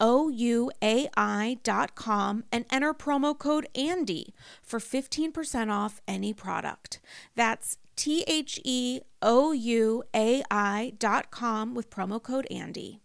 [0.00, 1.54] ouai.com
[2.52, 7.00] and enter promo code ANDY for 15% off any product.
[7.34, 13.00] That's T H E O U A I.com with promo code ANDY.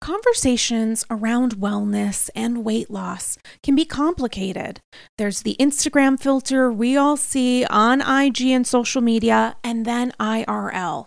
[0.00, 4.80] Conversations around wellness and weight loss can be complicated.
[5.18, 11.06] There's the Instagram filter we all see on IG and social media, and then IRL.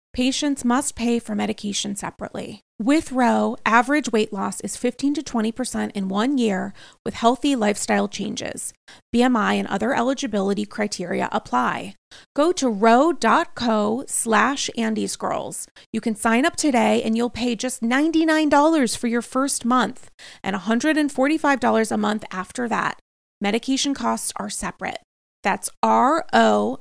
[0.13, 2.59] Patients must pay for medication separately.
[2.77, 6.73] With Ro, average weight loss is 15 to 20% in one year
[7.05, 8.73] with healthy lifestyle changes.
[9.15, 11.95] BMI and other eligibility criteria apply.
[12.35, 15.67] Go to ro.co slash andysgirls.
[15.93, 20.09] You can sign up today and you'll pay just $99 for your first month
[20.43, 22.99] and $145 a month after that.
[23.39, 24.97] Medication costs are separate.
[25.43, 26.77] That's ro.co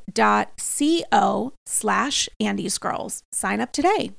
[1.66, 3.22] slash andysgirls.
[3.32, 4.12] Sign up today.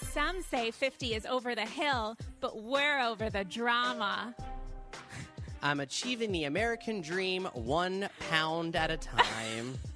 [0.00, 4.34] Some say 50 is over the hill, but we're over the drama.
[5.62, 9.78] I'm achieving the American dream one pound at a time.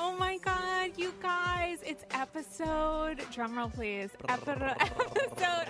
[0.00, 4.10] Oh my god, you guys, it's episode drumroll please.
[4.28, 4.76] Episode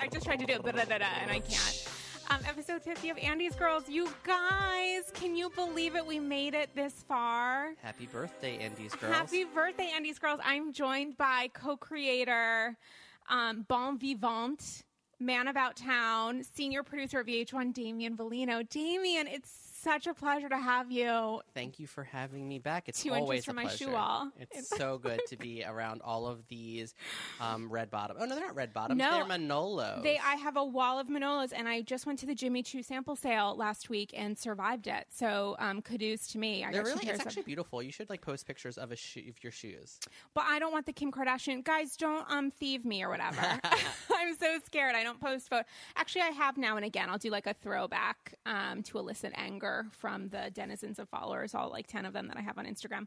[0.01, 1.89] I just tried to do it and I can't.
[2.29, 3.89] Um, episode 50 of Andy's Girls.
[3.89, 6.07] You guys, can you believe it?
[6.07, 7.73] We made it this far.
[7.83, 9.15] Happy birthday, Andy's Girls.
[9.15, 10.41] Happy birthday, Andy's Girls.
[10.45, 12.77] I'm joined by co creator,
[13.31, 14.83] um, Bon Vivant,
[15.19, 18.69] Man About Town, senior producer of VH1, Damien Volino.
[18.69, 21.41] Damien, it's such a pleasure to have you.
[21.55, 22.89] Thank you for having me back.
[22.89, 23.85] It's Two always inches from a my pleasure.
[23.85, 24.31] shoe wall.
[24.39, 26.95] It's so good to be around all of these
[27.41, 28.17] um, red bottom.
[28.21, 28.99] Oh no, they're not red bottoms.
[28.99, 30.03] No, they're Manolos.
[30.03, 32.83] They, I have a wall of Manolos, and I just went to the Jimmy Choo
[32.83, 35.07] sample sale last week and survived it.
[35.11, 36.65] So, um, kudos to me.
[36.65, 37.09] I They're really.
[37.09, 37.83] It's actually beautiful.
[37.83, 39.99] You should like post pictures of a shoe of your shoes.
[40.35, 41.97] But I don't want the Kim Kardashian guys.
[41.97, 43.41] Don't um thieve me or whatever.
[44.15, 44.95] I'm so scared.
[44.95, 45.65] I don't post photo.
[45.97, 47.09] Actually, I have now and again.
[47.09, 51.71] I'll do like a throwback um to elicit anger from the denizens of followers, all
[51.71, 53.07] like ten of them that I have on Instagram.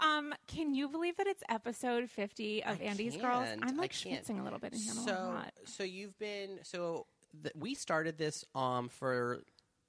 [0.00, 3.44] Um, can you believe that it's episode 50 of I Andy's Girls?
[3.46, 3.64] can't.
[3.64, 4.28] I'm like can't.
[4.28, 4.92] a little bit in here.
[4.92, 7.06] I'm a So, so you've been so
[7.42, 9.42] th- we started this um for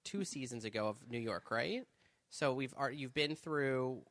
[0.04, 1.83] two seasons ago of New York, right?
[2.30, 4.01] So we've ar- you've been through.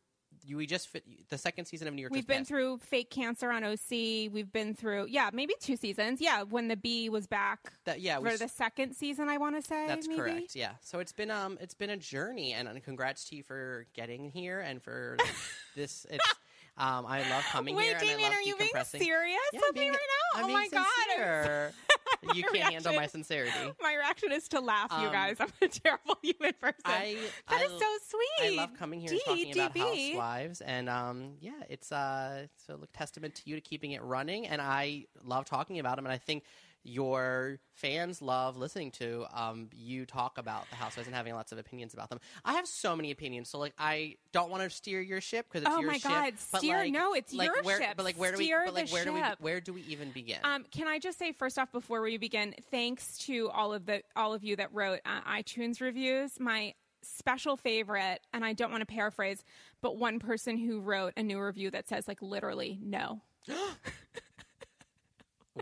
[0.56, 2.12] We just fit, the second season of New York.
[2.12, 2.49] We've been passed.
[2.49, 4.31] through fake cancer on OC.
[4.33, 6.21] We've been through, yeah, maybe two seasons.
[6.21, 8.00] Yeah, when the bee was back that.
[8.00, 9.87] Yeah, for s- the second season, I want to say.
[9.87, 10.21] That's maybe.
[10.21, 10.56] correct.
[10.56, 10.73] Yeah.
[10.81, 14.31] So it's been um it's been a journey, and, and congrats to you for getting
[14.31, 15.17] here and for
[15.77, 16.06] this.
[16.11, 16.25] It's
[16.77, 17.97] um I love coming Wait, here.
[17.97, 19.99] I Damien, are you being serious Yeah, with being- me right
[20.37, 20.45] now?
[20.45, 21.73] I'm oh my god!
[22.35, 23.53] You can't handle my sincerity.
[23.81, 25.37] My reaction is to laugh, you Um, guys.
[25.41, 26.81] I'm a terrible human person.
[26.85, 27.17] I
[27.49, 28.59] That I, is so sweet.
[28.59, 32.73] I love coming here and D, talking about housewives, and um, yeah, it's uh, a
[32.73, 36.12] look- testament to you to keeping it running, and I love talking about them, and
[36.12, 36.44] I think
[36.85, 41.59] your fans love listening to um, you talk about the housewives and having lots of
[41.59, 42.19] opinions about them.
[42.45, 45.63] I have so many opinions, so like I don't want to steer your ship because
[45.67, 46.11] it's Oh your my ship.
[46.11, 47.95] God, but, steer- like- no, it's like your where, ship.
[47.97, 48.45] But like where do we?
[48.45, 49.21] Steer But like where do we?
[49.21, 49.37] ship.
[49.41, 50.39] Where do we even begin?
[50.45, 54.03] Um, can I just say first off before we begin, thanks to all of the
[54.17, 56.41] all of you that wrote uh, iTunes reviews.
[56.41, 59.45] My special favorite, and I don't want to paraphrase,
[59.83, 63.21] but one person who wrote a new review that says like literally no.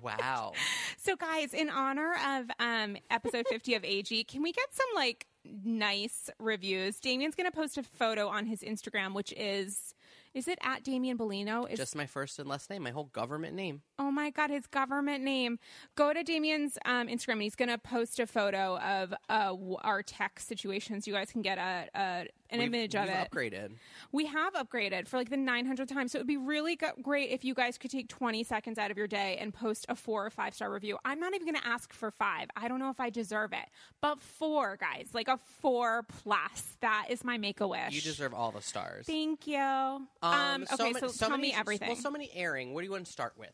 [0.02, 0.52] wow.
[0.98, 5.26] So, guys, in honor of um, episode 50 of AG, can we get some like
[5.64, 6.98] nice reviews?
[6.98, 9.94] Damien's going to post a photo on his Instagram, which is,
[10.34, 11.70] is it at Damien Bellino?
[11.70, 13.82] Is, Just my first and last name, my whole government name.
[14.00, 15.60] oh my God, his government name.
[15.94, 20.02] Go to Damien's um, Instagram and he's going to post a photo of uh, our
[20.02, 21.06] tech situations.
[21.06, 23.30] You guys can get a, a an We've- image of it.
[23.30, 23.72] Upgraded.
[24.12, 26.08] We have upgraded for like the 900th time.
[26.08, 28.90] So it would be really go- great if you guys could take 20 seconds out
[28.90, 30.98] of your day and post a four or five star review.
[31.04, 32.48] I'm not even going to ask for five.
[32.56, 33.68] I don't know if I deserve it,
[34.00, 36.76] but four, guys, like a four plus.
[36.80, 37.92] That is my make a wish.
[37.92, 39.06] You deserve all the stars.
[39.06, 39.58] Thank you.
[39.58, 41.88] Um, so okay, ma- so, tell many, me everything.
[41.88, 42.74] Well, so many airing.
[42.74, 43.52] What do you want to start with?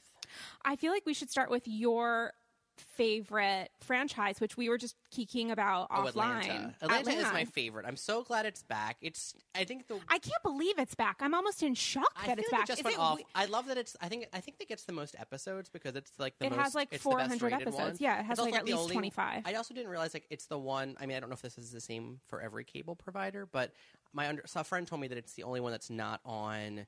[0.65, 2.33] I feel like we should start with your
[2.76, 6.08] favorite franchise, which we were just geeking about Oh, offline.
[6.40, 6.74] Atlanta.
[6.82, 7.84] Atlanta is my favorite.
[7.86, 8.96] I'm so glad it's back.
[9.00, 9.34] It's.
[9.54, 9.96] I think the.
[10.08, 11.16] I can't believe it's back.
[11.20, 12.69] I'm almost in shock I that it's like back.
[12.69, 13.16] it just Is went it off.
[13.19, 13.96] we- I love that it's.
[14.00, 14.26] I think.
[14.32, 16.60] I think it gets the most episodes because it's like the It most.
[16.60, 17.76] has, like, it's the best 400 episodes.
[17.76, 17.96] one.
[18.00, 19.42] Yeah, it has, also, like, at least only- 25.
[19.46, 20.96] I also didn't realize like it's the one.
[21.00, 23.72] I mean, I don't know if this is the same for every cable provider, but
[24.12, 26.86] my under, so a friend told me that it's the only one that's not on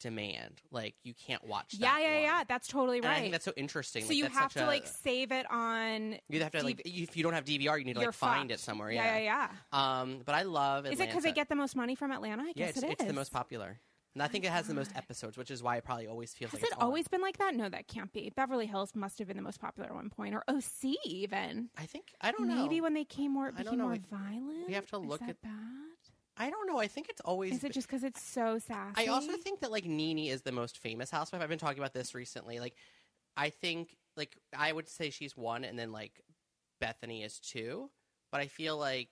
[0.00, 0.60] demand.
[0.70, 1.74] Like you can't watch.
[1.78, 2.22] yeah, that yeah, one.
[2.22, 2.44] yeah.
[2.46, 3.16] That's totally And right.
[3.16, 4.02] I think that's so interesting.
[4.04, 6.16] so like, you have to a- like save it on.
[6.28, 8.60] You have to like if you don't have DVR, you need to like find it
[8.60, 8.90] somewhere.
[8.90, 10.86] Yeah, Yeah, yeah, Um, but I love.
[10.86, 12.42] Is it because they get the most money from Atlanta?
[12.42, 13.80] I Yeah, it's, it it's the most popular.
[14.14, 16.52] And I think it has the most episodes, which is why it probably always feels
[16.52, 16.84] Has like it it's on.
[16.86, 17.52] always been like that?
[17.56, 18.30] No, that can't be.
[18.36, 21.68] Beverly Hills must have been the most popular at one point, or OC even.
[21.76, 22.54] I think I don't know.
[22.54, 23.84] Maybe when they came more, it I don't became know.
[23.86, 24.68] more We- violent.
[24.68, 25.50] we have to look that at- bad.
[26.36, 26.78] I don't know.
[26.78, 27.54] I think it's always.
[27.54, 28.94] Is it just because it's so sassy?
[28.96, 31.40] I also think that like Nene is the most famous housewife.
[31.40, 32.58] I've been talking about this recently.
[32.58, 32.74] Like,
[33.36, 36.20] I think like I would say she's one, and then like
[36.82, 37.90] Bethenny is two.
[38.34, 39.10] But I feel like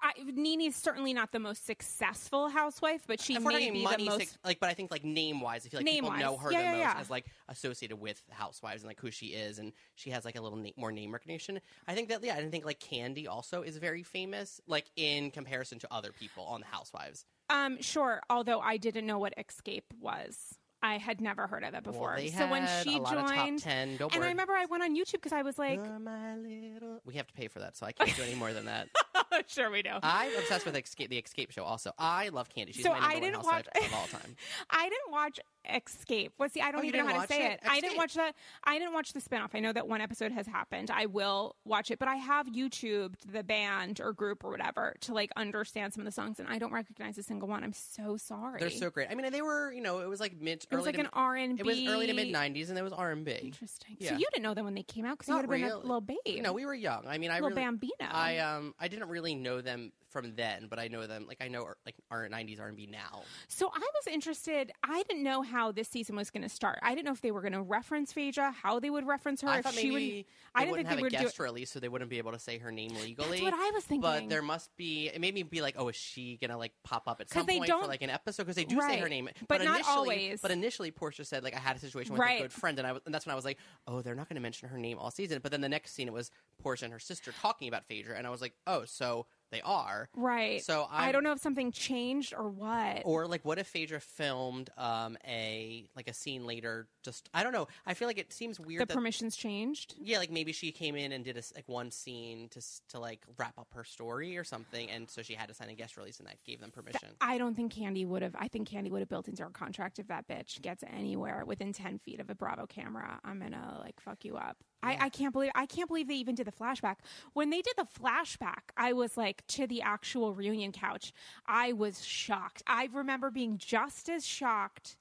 [0.00, 4.18] I, Nene's certainly not the most successful housewife, but she may be money, the most.
[4.20, 6.58] six- like, but I think like name wise, I feel like people know her Yeah,
[6.58, 7.00] the yeah, most yeah.
[7.00, 10.40] as like associated with housewives and like who she is, and she has like a
[10.40, 11.60] little na- more name recognition.
[11.88, 15.80] I think that yeah, I think like Kandi also is very famous, like in comparison
[15.80, 17.24] to other people on the Housewives.
[17.48, 18.20] Um, sure.
[18.30, 20.54] Although I didn't know what Xscape was.
[20.82, 22.16] I had never heard of it before.
[22.16, 24.22] Well, so when she joined, ten and Billboard.
[24.24, 27.26] I remember I went on YouTube because I was like, You're my little- We have
[27.26, 28.88] to pay for that, so I can't do any more than that.
[29.46, 29.90] sure we do.
[30.02, 31.64] I'm obsessed with Xscape, the Xscape show.
[31.64, 32.74] Also, I love Kandi.
[32.74, 34.36] She's So my number I didn't housewife watch- of all time.
[34.70, 36.30] I didn't watch Xscape.
[36.36, 36.62] What's the?
[36.62, 37.52] I don't Oh, even know how to say it?
[37.52, 37.60] it.
[37.68, 38.34] I didn't watch that.
[38.64, 39.50] I didn't watch the spinoff.
[39.54, 40.90] I know that one episode has happened.
[40.90, 45.14] I will watch it, but I have YouTubed the band or group or whatever to
[45.14, 47.62] like understand some of the songs, and I don't recognize a single one.
[47.62, 48.60] I'm so sorry.
[48.60, 49.08] They're so great.
[49.10, 50.64] I mean, they were you know it was like mid.
[50.64, 51.60] It was early like to, an R and B.
[51.60, 53.32] It was early to mid '90s, and there was R and B.
[53.42, 53.96] Interesting.
[53.98, 54.10] Yeah.
[54.10, 55.76] So you didn't know them when they came out because you would have been a
[55.78, 56.16] little babe.
[56.40, 57.04] No, we were young.
[57.06, 57.92] I mean, I little really, bambino.
[58.10, 61.26] I um, I didn't really know them from then, but I know them.
[61.26, 63.22] Like I know er, like our '90s R&B now.
[63.48, 64.72] So I was interested.
[64.82, 66.78] I didn't know how this season was going to start.
[66.82, 69.48] I didn't know if they were going to reference Phaedra, how they would reference her.
[69.48, 70.02] I if thought she maybe would.
[70.02, 71.42] they I didn't wouldn't think they have would a do guest it.
[71.42, 73.40] release, so they wouldn't be able to say her name legally.
[73.40, 74.00] That's what I was thinking.
[74.02, 75.08] But there must be.
[75.08, 77.58] It made me be like, oh, is she gonna like pop up at some they
[77.58, 78.44] point for like an episode?
[78.44, 80.40] Because they do say her name, But not initially, always.
[80.40, 82.40] But initially, Porsha said like I had a situation with Right.
[82.40, 84.28] a good friend, and I was, and that's when I was like, oh, they're not
[84.28, 85.40] going to mention her name all season.
[85.42, 86.30] But then the next scene, it was
[86.64, 90.08] Porsha and her sister talking about Phaedra, and I was like, oh, so they are.
[90.14, 90.62] Right.
[90.62, 93.02] So I I'm- don't know if something changed or what.
[93.04, 96.86] Or like, what if Phaedra filmed um, a like a scene later?
[97.02, 97.66] Just I don't know.
[97.86, 99.94] I feel like it seems weird the that permissions changed.
[100.00, 103.20] yeah, like maybe she came in and did a, like one scene to to like
[103.38, 106.18] wrap up her story or something, and so she had to sign a guest release,
[106.18, 107.08] and that gave them permission.
[107.20, 108.36] I don't think Kandi would have.
[108.38, 111.72] I think Kandi would have built into her contract if that bitch gets anywhere within
[111.72, 113.18] ten feet of a Bravo camera.
[113.24, 114.58] I'm gonna like fuck you up.
[114.82, 116.96] I, I can't believe I can't believe they even did the flashback.
[117.32, 121.12] When they did the flashback, I was like to the actual reunion couch.
[121.46, 122.62] I was shocked.
[122.66, 124.96] I remember being just as shocked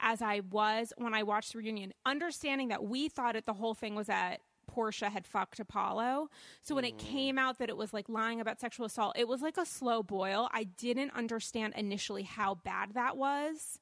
[0.00, 3.74] as I was when I watched the reunion, understanding that we thought it the whole
[3.74, 6.30] thing was that Porsha had fucked Apollo.
[6.62, 7.00] So when it mm.
[7.00, 10.02] came out that it was like lying about sexual assault, it was like a slow
[10.02, 10.48] boil.
[10.52, 13.78] I didn't understand initially how bad that was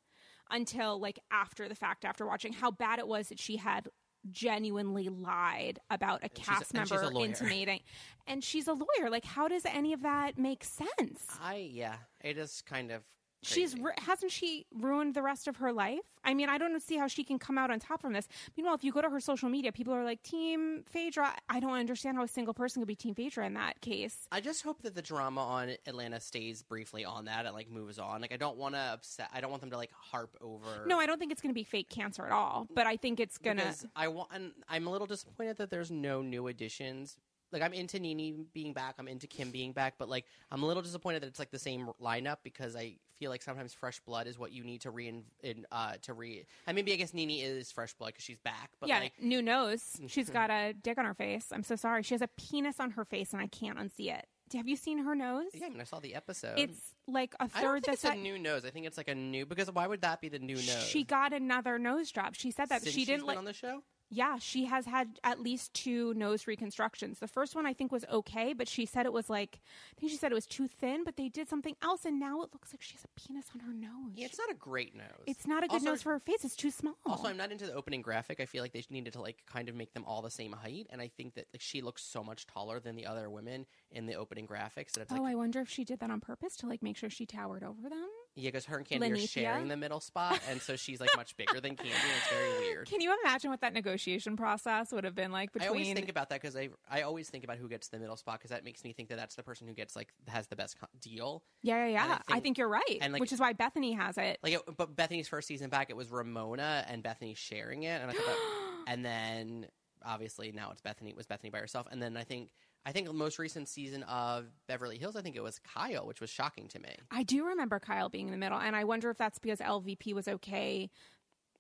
[0.50, 3.88] until like after the fact, after watching how bad it was that she had
[4.30, 7.80] genuinely lied about a she's- cast and she's member intimating.
[8.26, 9.08] And she's a lawyer.
[9.10, 11.25] Like, how does any of that make sense?
[11.42, 13.02] I yeah, it is kind of.
[13.42, 13.85] She's crazy.
[13.85, 16.00] ru- hasn't she ruined the rest of her life?
[16.25, 18.26] I mean, I don't see how she can come out on top from this.
[18.57, 21.35] Meanwhile, if you go to her social media, people are like Team Phaedra.
[21.49, 24.26] I don't understand how a single person could be Team Phaedra in that case.
[24.33, 27.99] I just hope that the drama on Atlanta stays briefly on that and like moves
[27.99, 28.21] on.
[28.21, 29.28] Like I don't want to upset.
[29.33, 30.85] I don't want them to like harp over.
[30.87, 32.66] No, I don't think it's going to be fake cancer at all.
[32.75, 33.62] But I think it's gonna.
[33.62, 34.30] because I want.
[34.68, 37.16] I'm a little disappointed that there's no new additions.
[37.52, 38.97] Like I'm into Nene being back.
[38.99, 39.95] I'm into Kim being back.
[39.99, 43.31] But like I'm a little disappointed that it's like the same lineup because I feel
[43.31, 46.47] like sometimes fresh blood is what you need to re in, uh to re.
[46.67, 48.71] And maybe I guess Nene is fresh blood because she's back.
[48.81, 49.83] But yeah, like new nose.
[50.09, 51.47] She's got a dick on her face.
[51.52, 52.02] I'm so sorry.
[52.02, 54.26] She has a penis on her face, and I can't unsee it.
[54.55, 55.47] Have you seen her nose?
[55.52, 56.59] yeah, I mean I saw the episode.
[56.59, 58.64] It's like a I third it's a new nose.
[58.64, 60.87] I think it's like a new because why would that be the new nose?
[60.88, 62.35] She got another nose job.
[62.35, 63.37] She said that Since she didn't like.
[63.38, 63.83] on the show.
[64.10, 67.18] Yeah, she has had at least two nose reconstructions.
[67.18, 69.60] The first one I think was okay, but she said it was like
[69.96, 72.42] I think she said it was too thin, but they did something else and now
[72.42, 74.12] it looks like she has a penis on her nose.
[74.14, 75.06] Yeah, it's not a great nose.
[75.26, 76.44] It's not a good Also- nose for her face.
[76.44, 76.96] It's too small.
[77.04, 78.40] Also, I'm not into the opening graphic.
[78.40, 80.86] I feel like they needed to like kind of make them all the same height,
[80.90, 84.06] and I think that like she looks so much taller than the other women in
[84.06, 86.20] the opening graphics that it's oh, like oh, I wonder if she did that on
[86.20, 88.08] purpose to like make sure she towered over them.
[88.38, 91.37] Yeah, because her and Kandi are sharing the middle spot, and so she's like much
[91.37, 92.88] bigger than Kandi, and it's very weird.
[92.88, 96.09] Can you imagine what that negotiation process would have been like Between I always think
[96.09, 98.64] about that because I I always think about who gets the middle spot because that
[98.64, 101.42] makes me think that that's the person who gets like has the best deal.
[101.62, 102.18] yeah, yeah, and I yeah.
[102.28, 102.99] I think, think- you're right.
[103.00, 104.38] and, like- which is why Bethenny has it.
[104.42, 108.11] Like, it, but Bethenny's first season back, it was Ramona and Bethenny sharing it, and
[108.11, 109.66] I thought that, and then
[110.07, 111.11] obviously now it's Bethenny.
[111.11, 112.50] It was Bethenny by herself, and then I think
[112.88, 116.23] I think the most recent season of Beverly Hills, I think it was Kyle, which
[116.23, 116.97] was shocking to me.
[117.11, 120.14] I do remember Kyle being in the middle, and I wonder if that's because LVP
[120.14, 120.88] was okay,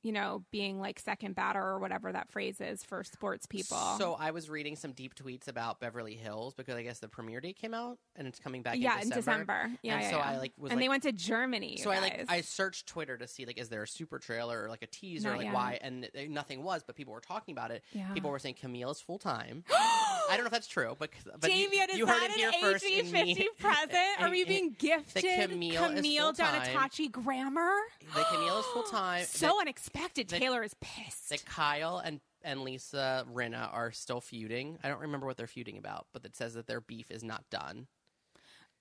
[0.08, 3.76] you know, being like second batter or whatever that phrase is for sports people.
[3.98, 7.42] So I was reading some deep tweets about Beverly Hills because I guess the premiere
[7.42, 8.76] date came out and it's coming back.
[8.78, 9.68] yeah, in December.
[9.82, 10.22] Yeah, and yeah, so yeah.
[10.30, 11.76] I like was and like, they went to Germany.
[11.76, 12.24] so you I like.
[12.30, 15.28] I searched Twitter to see like is there a super trailer or like a teaser
[15.28, 15.54] Not like yet.
[15.54, 17.84] why and nothing was but people were talking about it.
[17.92, 18.10] Yeah.
[18.14, 19.62] People were saying Camille is full time.
[19.70, 22.48] I don't know if that's true, but but you- is you, heard that it here
[22.48, 23.34] an first AG in me.
[23.34, 23.92] fifty present?
[24.20, 26.62] Are we and being gifted Camille is Camille full-time.
[26.62, 27.70] Donatacci Grammer?
[28.14, 29.24] The Camille is full time.
[29.28, 29.97] So unexpected.
[30.02, 31.28] That- Taylor is pissed.
[31.30, 34.78] that Kyle and and Lisa Rinna are still feuding.
[34.84, 37.48] I don't remember what they're feuding about, but it says that their beef is not
[37.50, 37.86] done.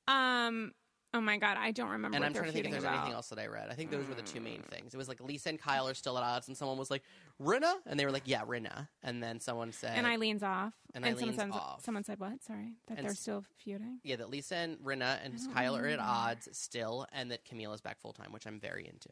[0.07, 0.74] um.
[1.13, 2.17] Oh my god, I don't remember.
[2.17, 3.69] And I'm trying to think if there's anything else that I read.
[3.71, 4.93] I think those were the two main things.
[4.93, 7.01] It was like Lisa and Kyle are still at odds, and someone was like,
[7.41, 7.75] Rinna?
[7.86, 8.89] And they were like, yeah, Rinna.
[9.01, 10.74] And then someone said, And Eileen's off.
[10.93, 11.81] And someone Eileen's said, off.
[11.83, 12.43] someone said what?
[12.43, 14.00] Sorry, that And they're still feuding.
[14.03, 17.79] yeah, that Lisa and Rinna and Kyle are at odds still, and that Camille is
[17.81, 19.09] back full time, which I'm very into.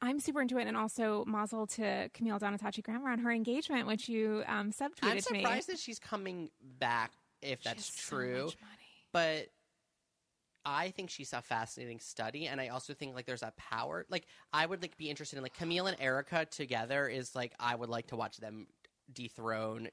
[0.00, 4.08] I'm super into it, and also mazel to Camille Donatacci Grammer on her engagement, which
[4.08, 5.40] you um, subtweeted I'm to me.
[5.40, 8.44] surprised that she's coming back, if She that's has so true.
[8.44, 8.88] much money.
[9.12, 9.46] but
[10.64, 14.04] I think she's a fascinating study, and I also think like there's a power.
[14.10, 17.74] Like I would like be interested in like Camille and Erika together is like I
[17.74, 18.66] would like to watch them
[19.12, 19.88] dethrone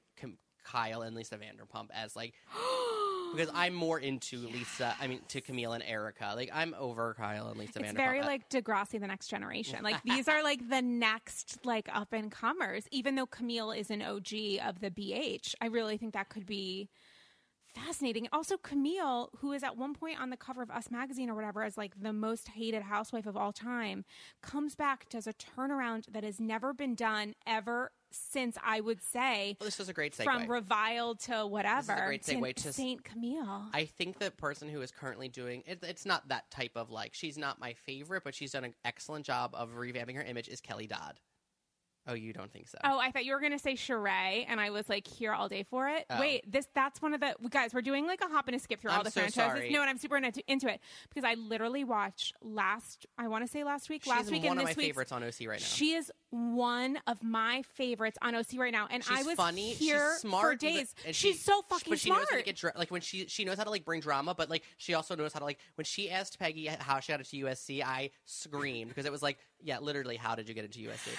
[0.63, 2.33] Kyle and Lisa Vanderpump as like
[3.35, 3.55] because mm.
[3.55, 4.95] I'm more into Lisa.
[4.99, 6.33] I mean to Camille and Erika.
[6.35, 9.79] Like I'm over Kyle and Lisa It's very like Degrassi, the next generation.
[9.83, 12.85] Like these are like the next like up and comers.
[12.91, 16.89] Even though Camille is an OG of the BH, I really think that could be
[17.73, 18.27] fascinating.
[18.31, 21.63] Also, Camille, who is at one point on the cover of Us magazine or whatever
[21.63, 24.05] as like the most hated housewife of all time,
[24.41, 27.91] comes back, does a turnaround that has never been done ever
[28.31, 30.23] since I would say Well, this was a great segue.
[30.23, 33.69] from reviled to whatever great segue to s- Saint Camille.
[33.73, 37.13] I think the person who is currently doing it, it's not that type of like
[37.13, 40.47] she's not my favorite, but she's done an excellent job of revamping her image.
[40.47, 41.19] Is Kelly Dodd?
[42.07, 42.77] Oh, you don't think so?
[42.83, 45.47] Oh, I thought you were going to say Sheree, and I was like here all
[45.47, 46.05] day for it.
[46.09, 46.19] Oh.
[46.19, 47.73] Wait, this that's one of the guys.
[47.73, 49.57] We're doing like a hop and a skip through all I'm the so franchises.
[49.59, 49.69] sorry.
[49.71, 53.05] No, and I'm super into, into it because I literally watched last.
[53.17, 54.87] I want to say last week, she's last week, one and of this my week.
[54.89, 55.65] favorites on OC right now.
[55.65, 59.69] She is one of my favorites on OC right now, and she's I was funny.
[59.73, 60.43] here she's smart.
[60.45, 60.93] for days.
[61.05, 62.21] and she's she- so fucking but she smart.
[62.21, 64.33] knows how to get dra- like when she she knows how to like bring drama,
[64.35, 67.19] but like she also knows how to like when she asked Peggy how she got
[67.19, 70.79] into USC, I screamed because it was like, yeah, literally, how did you get into
[70.79, 71.09] USC?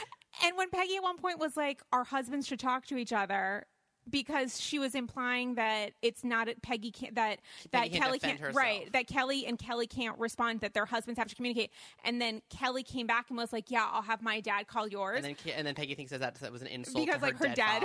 [0.44, 3.66] And when Peggy at one point was like, "Our husbands should talk to each other,"
[4.10, 7.38] because she was implying that it's not Peggy can't that
[7.72, 8.56] that can't Kelly can't herself.
[8.56, 11.70] right that Kelly and Kelly can't respond that their husbands have to communicate
[12.04, 15.24] and then Kelly came back and was like yeah I'll have my dad call yours
[15.24, 17.48] And then, and then Peggy thinks that that was an insult Because, her, like, her
[17.48, 17.84] dad-.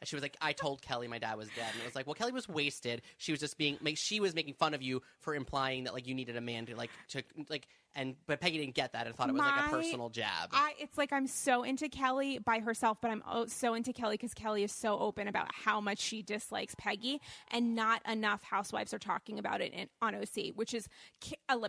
[0.00, 2.06] And she was like, "I told Kelly my dad was dead," and it was like,
[2.06, 3.02] "Well, Kelly was wasted.
[3.16, 6.06] She was just being, make, she was making fun of you for implying that like
[6.06, 9.16] you needed a man to like to like." And but Peggy didn't get that and
[9.16, 10.50] thought it was like a personal jab.
[10.52, 14.34] I, it's like I'm so into Kelly by herself, but I'm so into Kelly because
[14.34, 18.98] Kelly is so open about how much she dislikes Peggy, and not enough housewives are
[18.98, 20.88] talking about it in, on OC, which is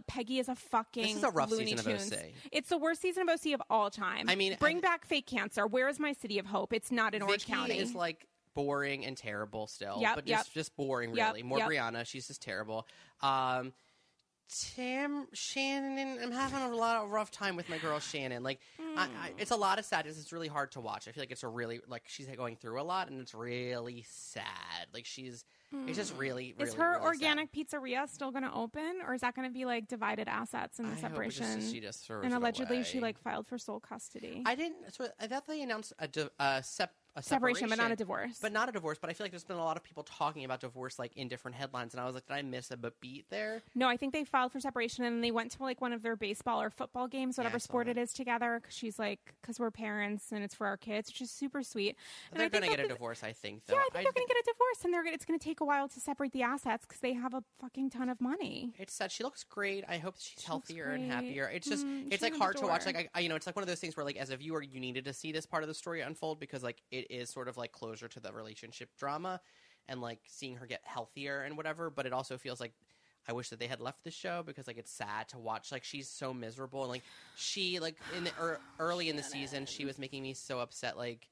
[0.08, 1.04] Peggy is a fucking.
[1.04, 2.20] This is a rough Looney season of OC.
[2.52, 4.30] It's the worst season of OC of all time.
[4.30, 5.66] I mean, bring and- back fake cancer.
[5.66, 6.74] Where is my city of hope?
[6.74, 7.80] It's not in Orange County.
[7.80, 10.40] is like boring and terrible still, Yep, but yep.
[10.40, 11.44] just just boring Yep, really.
[11.44, 11.70] More yep.
[11.70, 12.88] Brianna, she's just terrible.
[13.22, 13.74] Um,
[14.52, 18.42] Tim Shannon, I'm having a lot of rough time with my girl Shannon.
[18.42, 19.18] Like, I, Hmm.
[19.22, 20.20] I, it's a lot of sadness.
[20.20, 21.08] It's really hard to watch.
[21.08, 24.04] I feel like it's a really like she's going through a lot, and it's really
[24.10, 24.44] sad.
[24.92, 25.46] Like she's,
[25.86, 29.22] it's just really, really is her really organic pizzeria still going to open, or is
[29.22, 31.06] that going to be like divided assets in the sad.
[31.06, 31.46] I separation?
[31.60, 34.42] just- she just throws and allegedly, she like filed for sole custody.
[34.48, 34.78] I didn't.
[34.96, 38.40] So I thought they announced a, a, sep, a Separation, separation, but not a divorce.
[38.42, 38.98] But not a divorce.
[39.00, 41.28] But I feel like there's been a lot of people talking about divorce, like in
[41.28, 43.62] different headlines, and I was like, did I miss a beat there?
[43.76, 46.02] No, I think they filed for separation and then they went to like one of
[46.02, 47.98] their baseball or football games, whatever saw sport that.
[47.98, 48.60] it is, together.
[48.64, 51.96] Cause she's like, because we're parents and it's for our kids, which is super sweet.
[52.32, 53.66] And They're I think gonna get a divorce, I think.
[53.66, 53.76] Though.
[53.76, 55.44] Yeah, I think they're going to get a divorce, and they're gonna, it's going to
[55.44, 58.74] take a while to separate the assets because they have a fucking ton of money.
[58.78, 59.12] It's sad.
[59.12, 59.84] She looks great.
[59.88, 61.50] I hope she's looks healthier and happier.
[61.54, 62.86] It's just, Mm, it's like hard to watch.
[62.86, 64.38] Like, I, I, you know, it's like one of those things where, like, as a
[64.38, 67.30] viewer, you needed to see this part of the story unfold because, like, it is
[67.30, 69.42] sort of like closure to the relationship drama,
[69.88, 71.90] and like seeing her get healthier and whatever.
[71.90, 72.74] But it also feels like
[73.28, 75.72] I wish that they had left the show because, like, it's sad to watch.
[75.72, 77.04] Like, she's so miserable, and like,
[77.36, 80.98] she like in the er, early in the season, she was making me so upset.
[80.98, 81.28] Like,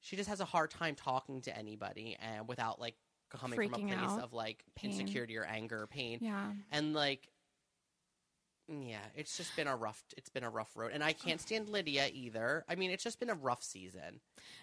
[0.00, 2.94] she just has a hard time talking to anybody and without like
[3.28, 4.22] coming from a place out.
[4.22, 4.90] of like Pain.
[4.90, 6.50] insecurity or anger or pain Yeah.
[6.72, 7.28] and like
[8.70, 11.68] yeah it's just been a rough it's been a rough road and i can't stand
[11.68, 14.20] lydia either i mean it's just been a rough season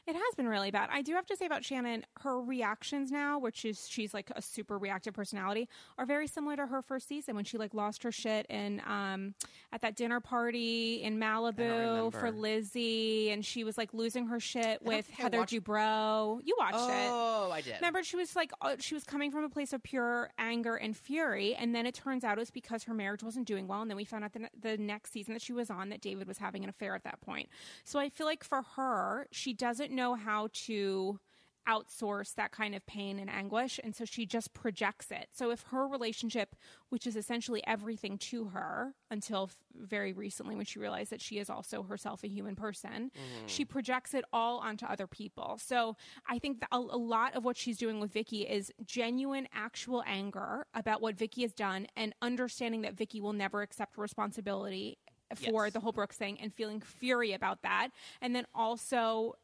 [0.08, 0.89] It has been really bad.
[0.91, 4.41] I do have to say about Shannon, her reactions now, which is she's like a
[4.41, 8.12] super reactive personality, are very similar to her first season when she like lost her
[8.12, 9.36] shit and um
[9.72, 12.32] at that dinner party in Malibu for.
[12.32, 16.39] Lizzie, and she was like losing her shit with Heather watched- Dubrow.
[16.43, 17.10] You watched it.
[17.12, 19.84] oh i did Remember, she was like, uh, she was coming from a place of
[19.84, 23.46] pure anger and fury, and then it turns out it was because her marriage wasn't
[23.46, 25.90] doing well, and then we found out the, the next season that she was on
[25.90, 27.50] that David was having an affair at that point.
[27.84, 31.20] So I feel like for her, she doesn't know how to
[31.67, 35.27] outsource that kind of pain and anguish, and so she just projects it.
[35.34, 36.56] So if her relationship,
[36.89, 41.38] which is essentially everything to her until f- very recently when she realized that she
[41.39, 43.47] is also herself a human person, mm-hmm.
[43.47, 45.60] she projects it all onto other people.
[45.62, 45.95] So
[46.27, 50.03] I think that a, a lot of what she's doing with Vicki is genuine, actual
[50.08, 54.97] anger about what Vicki has done and understanding that Vicki will never accept responsibility
[55.36, 55.73] for Yes.
[55.73, 57.89] the whole Brooks thing and feeling fury about that.
[58.21, 59.36] And then also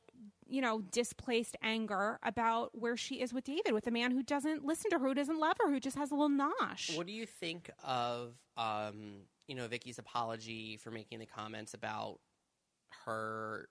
[0.47, 4.65] you know, displaced anger about where she is with David, with a man who doesn't
[4.65, 6.95] listen to her, who doesn't love her, who just has a little nosh.
[6.97, 9.15] what do you think of um
[9.47, 12.19] you know vicki's apology for making the comments about
[13.05, 13.67] her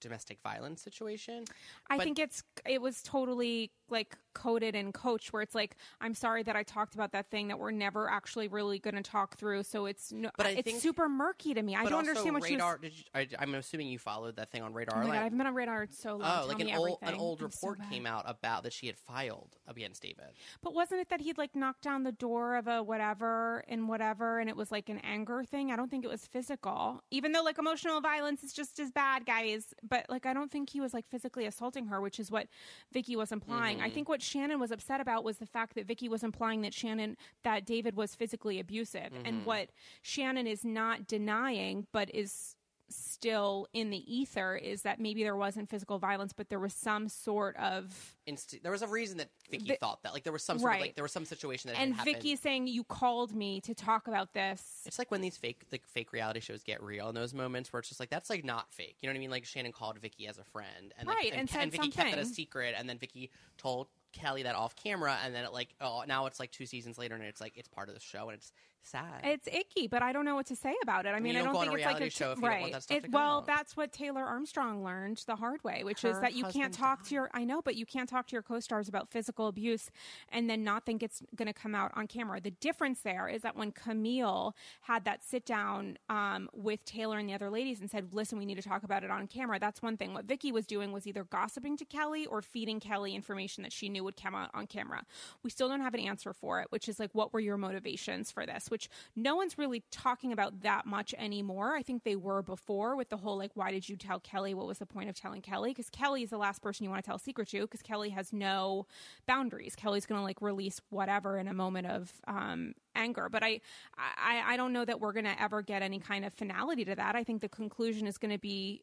[0.00, 1.44] domestic violence situation
[1.88, 6.14] I but- think it's it was totally like coded and coached where it's like I'm
[6.14, 9.38] sorry that I talked about that thing that we're never actually really going to talk
[9.38, 11.74] through so it's no But I it's think- super murky to me.
[11.74, 14.50] I don't understand what radar she was did you, I, i'm assuming you followed that
[14.50, 16.42] thing on radar Oh my like- god, I've been on radar so long.
[16.42, 17.90] Oh, like an old an old I'm so report bad.
[17.90, 20.34] came out about that she had filed against David.
[20.62, 24.38] But wasn't it that he'd like knocked down the door of a whatever and whatever
[24.38, 25.70] and it was like an anger thing?
[25.70, 27.02] I don't think it was physical.
[27.10, 29.74] Even though like emotional violence is just as bad, guys.
[29.82, 32.48] But like I don't think he was like physically assaulting her, which is what
[32.92, 33.80] Vicki was implying.
[33.80, 33.94] I mm-hmm.
[33.94, 37.16] think what Shannon was upset about was the fact that Vicki was implying that Shannon
[37.44, 39.12] that David was physically abusive.
[39.24, 39.44] And mm-hmm.
[39.44, 39.70] what
[40.02, 42.56] Shannon is not denying but is
[42.88, 47.08] still in the ether is that maybe there wasn't physical violence, but there was some
[47.08, 50.12] sort of Inst- there was a reason that Vicki The- thought that.
[50.12, 50.80] Like there was some sort of Right.
[50.82, 51.96] like there was some situation that and.
[52.04, 54.82] Vicki saying you called me to talk about this.
[54.86, 57.80] It's like when these fake like fake reality shows get real in those moments where
[57.80, 58.96] it's just like that's like not fake.
[59.00, 59.30] You know what I mean?
[59.30, 62.12] Like Shannon called Vicki as a friend, and like, Right, and, and and Vicki kept
[62.12, 65.74] it a secret, and then Vicki told Kelly that off camera, and then it like
[65.80, 68.28] oh now it's like two seasons later, and it's like it's part of the show,
[68.28, 68.52] and it's
[68.86, 69.20] sad.
[69.24, 71.10] It's icky, but I don't know what to say about it.
[71.10, 72.42] I mean, I don't don't go on think a it's like a show if you
[72.42, 72.60] don't right.
[72.62, 73.46] want that stuff It- come well, out.
[73.46, 77.04] that's what Taylor Armstrong learned the hard way, which Her is that you can't talk
[77.06, 77.30] to your.
[77.34, 79.90] I know, but you can't talk to your co-stars about physical abuse
[80.30, 82.40] and then not think it's going to come out on camera.
[82.40, 87.28] The difference there is that when Camille had that sit down um, with Taylor and
[87.28, 89.82] the other ladies and said, "Listen, we need to talk about it on camera." That's
[89.82, 90.14] one thing.
[90.14, 93.88] What Vicki was doing was either gossiping to Kelly or feeding Kelly information that she
[93.88, 95.04] knew would come out on camera.
[95.42, 98.30] We still don't have an answer for it, which is like, what were your motivations
[98.30, 98.70] for this?
[98.70, 98.75] Which
[99.14, 101.74] no one's really talking about that much anymore.
[101.74, 104.54] I think they were before with the whole like, why did you tell Kelly?
[104.54, 105.70] What was the point of telling Kelly?
[105.70, 108.10] Because Kelly is the last person you want to tell a secret to because Kelly
[108.10, 108.86] has no
[109.26, 109.74] boundaries.
[109.76, 113.28] Kelly's going to like release whatever in a moment of um, anger.
[113.30, 113.60] But I,
[113.96, 116.94] I, I don't know that we're going to ever get any kind of finality to
[116.94, 117.14] that.
[117.14, 118.82] I think the conclusion is going to be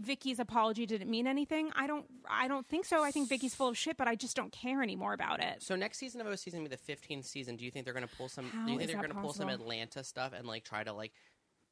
[0.00, 1.70] Vicki's apology didn't mean anything.
[1.74, 3.02] I don't, I don't think so.
[3.02, 5.62] I think Vicki's full of shit, but I just don't care anymore about it.
[5.62, 7.56] So next season of OC is gonna be the 15th season.
[7.56, 8.48] Do you think they're gonna pull some?
[8.50, 9.48] How do you think they're gonna pull some?
[9.48, 11.12] Atlanta stuff and like try to like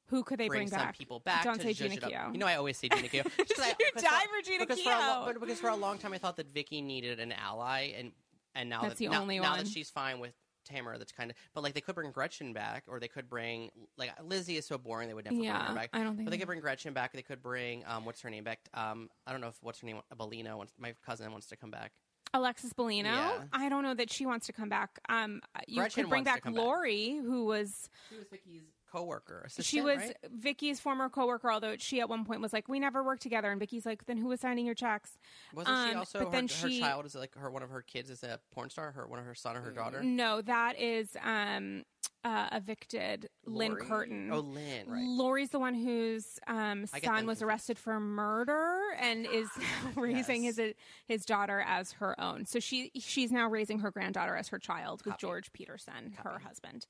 [0.09, 0.99] Who could they bring, bring, some back?
[0.99, 1.45] people back?
[1.45, 1.97] Don't to say Gina?
[1.97, 2.33] Keogh.
[2.33, 3.23] You know I always say Gina Keogh.
[3.27, 3.45] I- You
[3.95, 6.49] because die for- Gina because For lo- because for a long time I thought that
[6.53, 8.13] Vicki needed an ally, and
[8.55, 9.59] and now That's that the now, only now one.
[9.59, 10.33] that she's fine with.
[10.67, 13.71] Tamara, that's kind of, but like they could bring Gretchen back, or they could bring
[13.97, 15.91] like Lizzie is so boring they would never bring her back.
[15.93, 17.13] I don't think But they they- could bring Gretchen back.
[17.13, 18.61] They could bring um, what's her name back?
[18.75, 20.01] Um, I don't know if what's her name.
[20.15, 21.93] Belina wants my cousin wants to come back.
[22.35, 23.05] Alexis Bellino.
[23.05, 23.45] Yeah.
[23.53, 24.99] I don't know that she wants to come back.
[25.09, 26.63] Um, you Gretchen could bring back come back.
[26.65, 29.43] Lauri, who was She was Vicki's coworker.
[29.47, 30.17] Assistant, she was right?
[30.31, 31.51] Vicki's former coworker.
[31.51, 34.17] Although she at one point was like, "We never worked together," and Vicki's like, "Then
[34.17, 35.19] who was signing your checks?"
[35.55, 37.71] Wasn't she Um, also but her, then her she- child is like her one of
[37.71, 38.93] her kids is a porn star?
[38.93, 40.03] Her one of her son or her daughter?
[40.03, 41.85] No, that is um,
[42.27, 43.87] uh, evicted Lynne Lauri?
[43.87, 44.31] Curtin.
[44.33, 45.05] Oh, Lynne, right.
[45.05, 49.49] Lauri's the one whose um, son was arrested for murder and is
[49.97, 50.57] raising Yes.
[50.57, 50.75] his
[51.07, 52.45] his daughter as her own.
[52.47, 56.87] So she she's now raising her granddaughter as her child with George Peterson, her husband.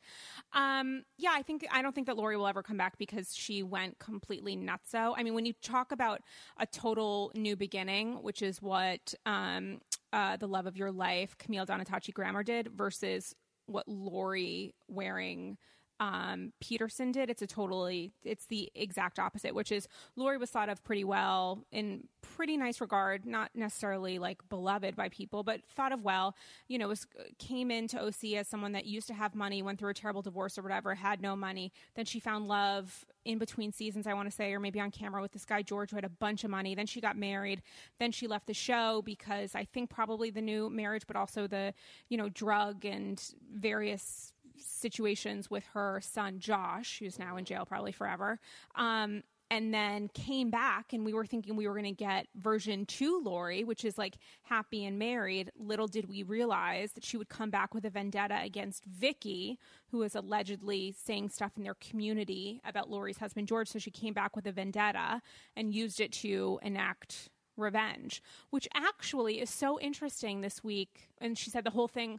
[0.54, 3.62] Um, yeah, I think I don't think that Lauri will ever come back because she
[3.62, 5.14] went completely nutso.
[5.16, 6.22] I mean, when you talk about
[6.58, 9.80] a total new beginning, which is what um,
[10.12, 13.34] uh, the love of your life, Camille Donatacci Grammer did, versus
[13.66, 15.56] what Lauri Waring
[15.98, 17.30] um, Peterson did.
[17.30, 21.64] It's a totally, it's the exact opposite, which is Lauri was thought of pretty well
[21.72, 26.34] in pretty nice regard, not necessarily like beloved by people, but thought of well.
[26.68, 27.06] You know, was
[27.38, 30.58] came into OC as someone that used to have money, went through a terrible divorce
[30.58, 31.72] or whatever, had no money.
[31.94, 35.22] Then she found love in between seasons, I want to say, or maybe on camera
[35.22, 36.74] with this guy George who had a bunch of money.
[36.74, 37.62] Then she got married.
[37.98, 41.72] Then she left the show because I think probably the new marriage, but also the
[42.08, 47.92] you know drug and various situations with her son Josh, who's now in jail probably
[47.92, 48.38] forever.
[48.74, 52.84] Um, and then came back, and we were thinking we were going to get version
[52.84, 55.52] two Lauri, which is like happy and married.
[55.56, 59.58] Little did we realize that she would come back with a vendetta against Vicki,
[59.92, 63.68] who was allegedly saying stuff in their community about Lauri's husband George.
[63.68, 65.22] So she came back with a vendetta
[65.54, 71.08] and used it to enact revenge, which actually is so interesting this week.
[71.20, 72.18] And she said the whole thing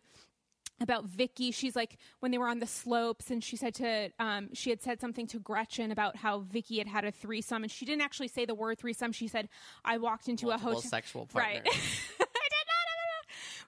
[0.80, 1.52] about Vicki.
[1.52, 4.82] She's like when they were on the slopes, and she said to um, she had
[4.82, 8.28] said something to Gretchen about how Vicki had had a threesome, and she didn't actually
[8.28, 9.12] say the word threesome.
[9.12, 9.50] She said,
[9.84, 11.64] "I walked into Multiple a hotel, sexual right."
[12.20, 12.88] did not.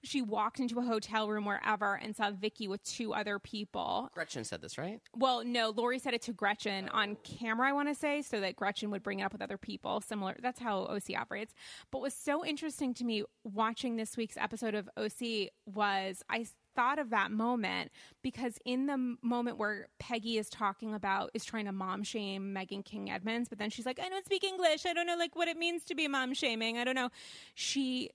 [0.03, 4.09] She walked into a hotel room wherever and saw Vicki with two other people.
[4.13, 5.01] Gretchen said this, right?
[5.15, 8.55] Well, no, Lauri said it to Gretchen on camera, I want to say, so that
[8.55, 10.01] Gretchen would bring it up with other people.
[10.01, 11.53] Similar, that's how OC operates.
[11.91, 16.45] But what's so interesting to me watching this week's episode of OC was I
[16.75, 21.65] thought of that moment because in the moment where Peggy is talking about, is trying
[21.65, 24.85] to mom shame Megan King Edmonds, but then she's like, I don't speak English.
[24.85, 26.77] I don't know like what it means to be mom shaming.
[26.77, 27.09] I don't know.
[27.55, 28.11] She.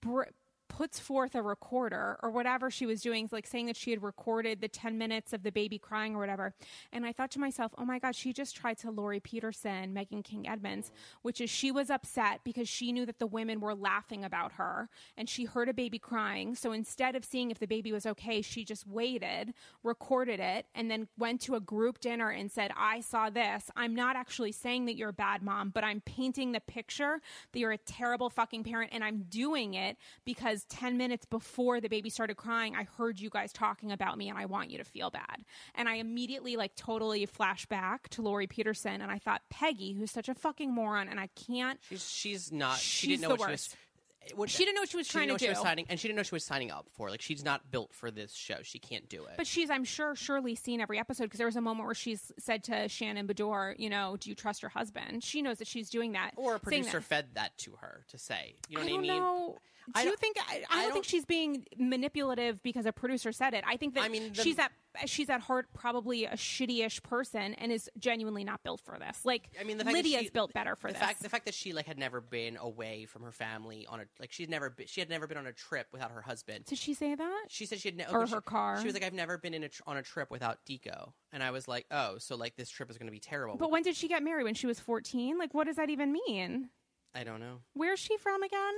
[0.00, 0.24] Br-
[0.68, 4.60] puts forth a recorder or whatever she was doing, like saying that she had recorded
[4.60, 6.54] the 10 minutes of the baby crying or whatever.
[6.92, 10.22] And I thought to myself, oh my God, she just tried to Lauri Peterson, Megan
[10.22, 14.24] King Edmonds, which is she was upset because she knew that the women were laughing
[14.24, 16.54] about her and she heard a baby crying.
[16.54, 20.90] So instead of seeing if the baby was okay, she just waited, recorded it, and
[20.90, 23.70] then went to a group dinner and said, I saw this.
[23.76, 27.20] I'm not actually saying that you're a bad mom, but I'm painting the picture
[27.52, 31.88] that you're a terrible fucking parent and I'm doing it because 10 minutes before the
[31.88, 34.84] baby started crying, I heard you guys talking about me and I want you to
[34.84, 35.44] feel bad.
[35.74, 40.10] And I immediately like totally flashed back to Lauri Peterson and I thought Peggy, who's
[40.10, 42.78] such a fucking moron and I can't She's she's not.
[42.78, 43.70] She didn't know the what worst.
[43.70, 43.85] she was.
[44.34, 45.58] What- She didn't know what she was she trying didn't know what to she was
[45.60, 47.10] signing, and she didn't know she was signing up for.
[47.10, 48.56] Like she's not built for this show.
[48.62, 49.34] She can't do it.
[49.36, 52.32] But she's, I'm sure, surely seen every episode because there was a moment where she's
[52.38, 55.22] said to Shannon Beador, you know, do you trust your husband?
[55.24, 56.32] She knows that she's doing that.
[56.36, 57.04] or a saying producer that.
[57.04, 58.56] fed that to her to say.
[58.68, 59.08] You know I what don't I mean?
[59.20, 59.58] know.
[59.86, 60.36] Do I you don't- think?
[60.40, 63.62] I, I, don't, don't- think she's being manipulative because a producer said it.
[63.66, 64.72] I think that I mean, the- she's at
[65.04, 69.20] she's at heart probably a shitty-ish person and is genuinely not built for this.
[69.24, 71.02] Like I mean, the fact that Lydia's she- built better for the this.
[71.02, 74.04] fact the fact that she like had never been away from her family on a
[74.18, 76.64] like she'd never been, she had never been on a trip without her husband.
[76.64, 77.44] Did she say that?
[77.48, 78.78] She said she had ne- Or she- her car.
[78.80, 81.42] She was like, I've never been in a tr- on a trip without Deco, and
[81.42, 83.56] I was like, oh, so like this trip is going to be terrible.
[83.56, 84.44] But when did she get married?
[84.44, 85.38] When she was 14?
[85.38, 86.70] Like, what does that even mean?
[87.14, 87.60] I don't know.
[87.74, 88.74] Where's she from again?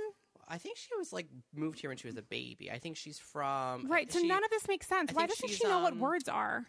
[0.49, 2.71] I think she was like moved here when she was a baby.
[2.71, 4.11] I think she's from Right.
[4.11, 5.11] So she- none of this makes sense.
[5.11, 6.65] I Why doesn't she know what um, words are?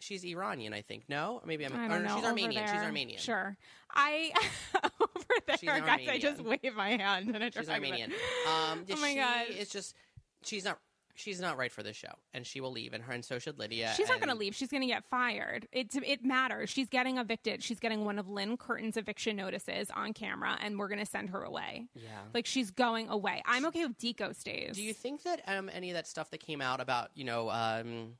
[0.00, 0.72] she's Iranian.
[0.72, 1.74] I think no, maybe I'm.
[1.74, 2.16] I or don't know.
[2.16, 2.66] She's Armenian.
[2.66, 2.74] She's.
[2.82, 3.20] Armenian.
[3.20, 3.56] Sure.
[3.92, 4.32] I
[5.00, 6.08] over there, She's guys.
[6.08, 6.60] I just Armenian.
[6.62, 8.10] wave my hand and I She's Armenian.
[8.48, 9.46] Um, Oh my she God.
[9.50, 9.94] It's just
[10.42, 10.78] she's not
[11.14, 13.58] she's not right for this show, and she will leave, and her and so should
[13.58, 13.92] Lydia.
[13.96, 14.54] She's not going to leave.
[14.54, 15.68] She's going to get fired.
[15.72, 16.70] It it matters.
[16.70, 17.62] She's getting evicted.
[17.62, 21.30] She's getting one of Lynne Curtin's eviction notices on camera, and we're going to send
[21.30, 21.86] her away.
[21.94, 22.08] Yeah.
[22.34, 23.42] Like she's going away.
[23.46, 24.76] I'm okay with Deco stays.
[24.76, 27.50] Do you think that um, any of that stuff that came out about you know
[27.50, 28.14] um,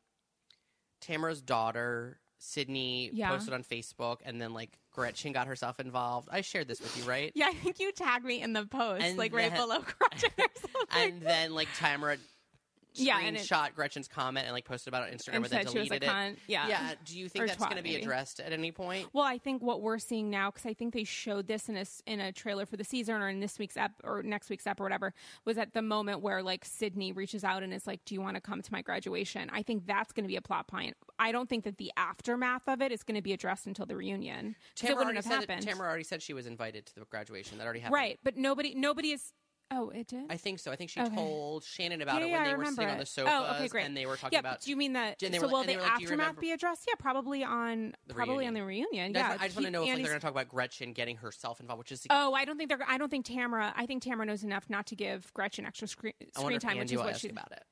[1.01, 3.31] Tamara's daughter Sydney Yeah.
[3.31, 6.29] posted on Facebook, and then like Gretchen got herself involved?
[6.33, 7.33] I shared this with you, right?
[7.37, 10.47] Yeah, I think you tagged me in the post, And like right below Gretchen or
[10.61, 11.13] something.
[11.13, 12.17] and then like Tamara
[12.95, 15.51] Yeah, and it- screenshot Gretchen's comment and like posted about it on Instagram, and but
[15.51, 16.13] then said she was a deleted it.
[16.13, 16.37] cunt.
[16.47, 16.69] Yeah.
[16.69, 16.95] Yeah.
[17.05, 18.03] Do you think Or that's twat, going to be maybe.
[18.03, 19.09] addressed at any point?
[19.13, 21.81] Well, I think what we're seeing now, because I think they showed this in a
[21.81, 24.67] s- in a trailer for the season or in this week's ep or next week's
[24.67, 28.05] ep or whatever, was at the moment where like Sydney reaches out and is like,
[28.05, 30.43] "Do you want to come to my graduation?" I think that's going to be a
[30.43, 30.97] plot point.
[31.19, 33.97] I don't think that the aftermath of it is going to be addressed until the
[33.97, 34.55] reunion.
[34.75, 36.95] 'Cause it Tamara wouldn't already, have said happened, Tamara already said she was invited to
[36.95, 37.59] the graduation.
[37.59, 37.95] That already happened.
[37.95, 38.19] right?
[38.23, 39.33] But nobody, nobody is.
[39.73, 40.25] Oh, it did.
[40.29, 40.73] I think so.
[40.73, 41.15] I think she Okay.
[41.15, 43.55] told Shannon about yeah, it yeah, when they I were sitting on the sofas oh,
[43.57, 43.87] okay, great.
[43.87, 45.23] and they were talking yeah, about do you mean that?
[45.23, 46.87] and they so were- will the like, aftermath be addressed?
[46.89, 48.55] Yeah, probably on The probably on reunion.
[48.55, 49.13] the reunion.
[49.13, 50.33] That's yeah, what- I just want to he- know if like, they're going to talk
[50.33, 52.81] about Gretchen getting herself involved, which is Oh, I don't think they're.
[52.89, 53.73] I don't think Tamara.
[53.77, 56.99] I think Tamara knows enough not to give Gretchen extra screen, screen time, which is
[56.99, 57.29] what ask she.
[57.29, 57.63] about it.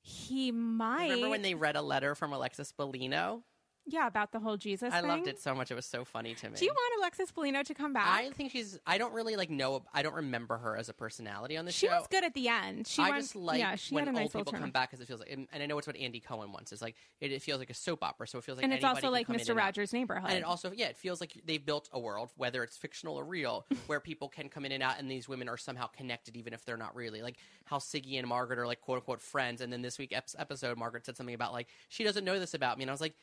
[0.00, 1.10] He might.
[1.10, 3.42] Remember when they read a letter from Alexis Bellino?
[3.88, 4.92] Yeah, about the whole Jesus.
[4.92, 5.08] I thing?
[5.08, 5.70] loved it so much.
[5.70, 6.56] It was so funny to me.
[6.56, 8.08] Do you want Alexis Bellino to come back?
[8.08, 8.78] I think she's.
[8.84, 9.84] I don't really like know.
[9.94, 11.92] I don't remember her as a personality on the she show.
[11.92, 12.88] She was good at the end.
[12.88, 14.60] She I just like yeah, she when had a nice old people turn.
[14.60, 16.72] come back because it feels like, and, I know it's what Andy Cohen wants.
[16.72, 18.82] It's like it, it feels like a soap opera, so it feels like and it's
[18.82, 19.50] anybody also can like Mr.
[19.50, 19.58] and.
[19.58, 20.30] Rogers' Neighborhood.
[20.30, 23.24] And it also, yeah, it feels like they've built a world, whether it's fictional or
[23.24, 26.52] real, where people can come in and out, and these women are somehow connected, even
[26.52, 27.22] if they're not really.
[27.22, 30.76] Like how Siggy and Margaret are like quote unquote friends, and then this week episode,
[30.76, 33.14] Margaret said something about like she doesn't know this about me, and I was like.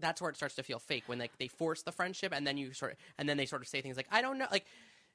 [0.00, 2.56] That's where it starts to feel fake when like they force the friendship and then
[2.56, 4.66] you sort of and then they sort of say things like I don't know like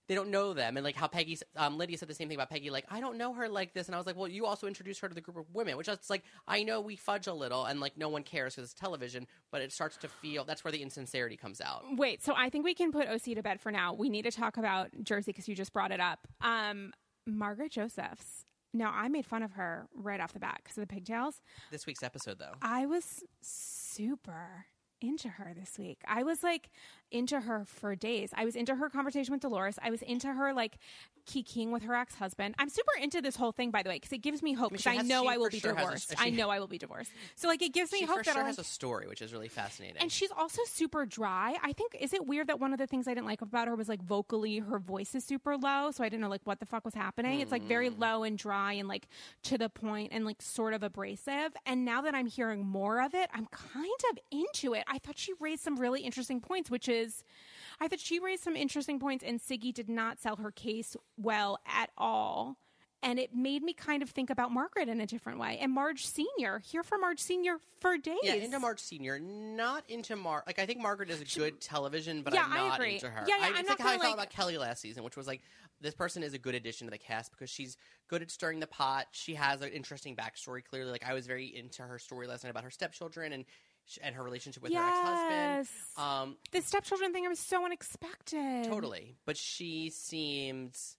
[0.08, 2.50] they don't know them and like how Peggy um, Lydia said the same thing about
[2.52, 4.68] Peggy like I don't know her like this and I was like well you also
[4.68, 7.34] introduced her to the group of women which is like I know we fudge a
[7.34, 10.64] little and like no one cares because it's television but it starts to feel that's
[10.64, 13.60] where the insincerity comes out Wait, so I think we can put OC to bed
[13.60, 13.94] for now.
[13.94, 16.28] We need to talk about Jersey because you just brought it up.
[16.42, 16.94] Um,
[17.26, 18.46] Margaret Josephs.
[18.74, 21.42] Now, I made fun of her right off the bat because of the pigtails.
[21.72, 24.66] this week's episode though I was super
[25.02, 26.02] into her this week.
[26.08, 26.70] I was like
[27.16, 28.32] into her for days.
[28.36, 29.78] I was into her conversation with Dolores.
[29.82, 30.78] I was into her like
[31.28, 32.54] kikiing with her ex husband.
[32.60, 34.72] I'm super into this whole thing, by the way, because it gives me hope.
[34.72, 36.10] mean, Because she I, know I will be sure has a- divorced.
[36.12, 37.12] she- I know I will be divorced.
[37.36, 39.48] So like it gives me hope that sure I'll, has a story which is really
[39.48, 41.56] fascinating and she's also super dry.
[41.64, 43.76] I think is it weird that one of the things I didn't like about her
[43.76, 46.66] was like vocally her voice is super low, so I didn't know like what the
[46.68, 47.40] fuck was happening.
[47.40, 48.02] It's like very Hmm.
[48.02, 49.08] low and dry and like
[49.44, 51.54] to the point and like sort of abrasive.
[51.66, 54.84] And now that I'm hearing more of it, I'm kind of into it.
[54.88, 57.05] I thought she raised some really interesting points, which is
[57.80, 61.60] I thought she raised some interesting points and Siggy did not sell her case well
[61.68, 62.58] at all.
[63.04, 65.60] And it made me kind of think about Margaret in a different way.
[65.62, 67.58] And Marge Sr., here for Marge Sr.
[67.80, 68.16] for days.
[68.24, 72.24] yeah into Marge Senior not into Mar like I think Margaret is a good television
[72.24, 72.94] but Yeah, I'm I not agree.
[72.96, 74.34] into her Yeah, yeah, I, I'm it's not like how I gonna, felt like- about
[74.36, 75.42] Kelly last season which was like
[75.82, 78.66] this person is a good addition to the cast because she's good at stirring the
[78.66, 82.44] pot she has an interesting backstory clearly like I was very into her story last
[82.44, 83.46] night about her stepchildren and
[84.02, 85.70] and her relationship with her ex-husband Yes.
[85.98, 88.66] um The stepchildren thing was so unexpected.
[88.66, 89.16] Totally.
[89.26, 90.98] But she seems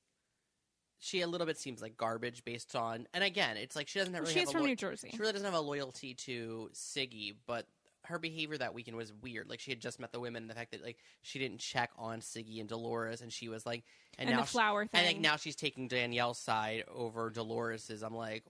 [0.98, 4.14] she a little bit seems like garbage based on and again, it's like she doesn't
[4.14, 5.10] really She have from lo- New Jersey.
[5.12, 7.66] She really doesn't have a loyalty to Siggy, but
[8.04, 9.50] her behavior that weekend was weird.
[9.50, 11.90] Like she had just met the women, and the fact that like she didn't check
[11.98, 13.82] on Siggy and Dolores, and she was like,
[14.18, 18.02] and, And now the she- flower and like now she's taking Danielle's side over Dolores's.
[18.02, 18.44] I'm like,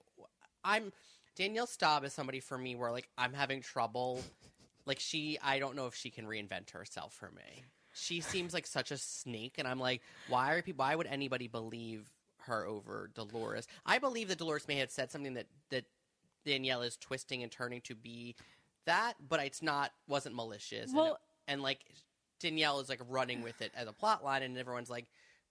[0.63, 0.93] I'm
[1.37, 4.23] Danielle Staub is somebody for me where like I'm having trouble.
[4.87, 7.65] Like she, I don't know if she can reinvent herself for me.
[7.95, 10.85] She seems like such a snake, and I'm like, why are people?
[10.85, 12.09] Why would anybody believe
[12.47, 13.67] her over Dolores.
[13.85, 15.85] I believe that Dolores may have said something that that
[16.45, 18.35] Danielle is twisting and turning to be
[18.85, 20.91] that, but it's not wasn't malicious.
[20.91, 21.81] and, Well- it- and like
[22.41, 25.07] Danielle is like running with it as a plot line, and everyone's like,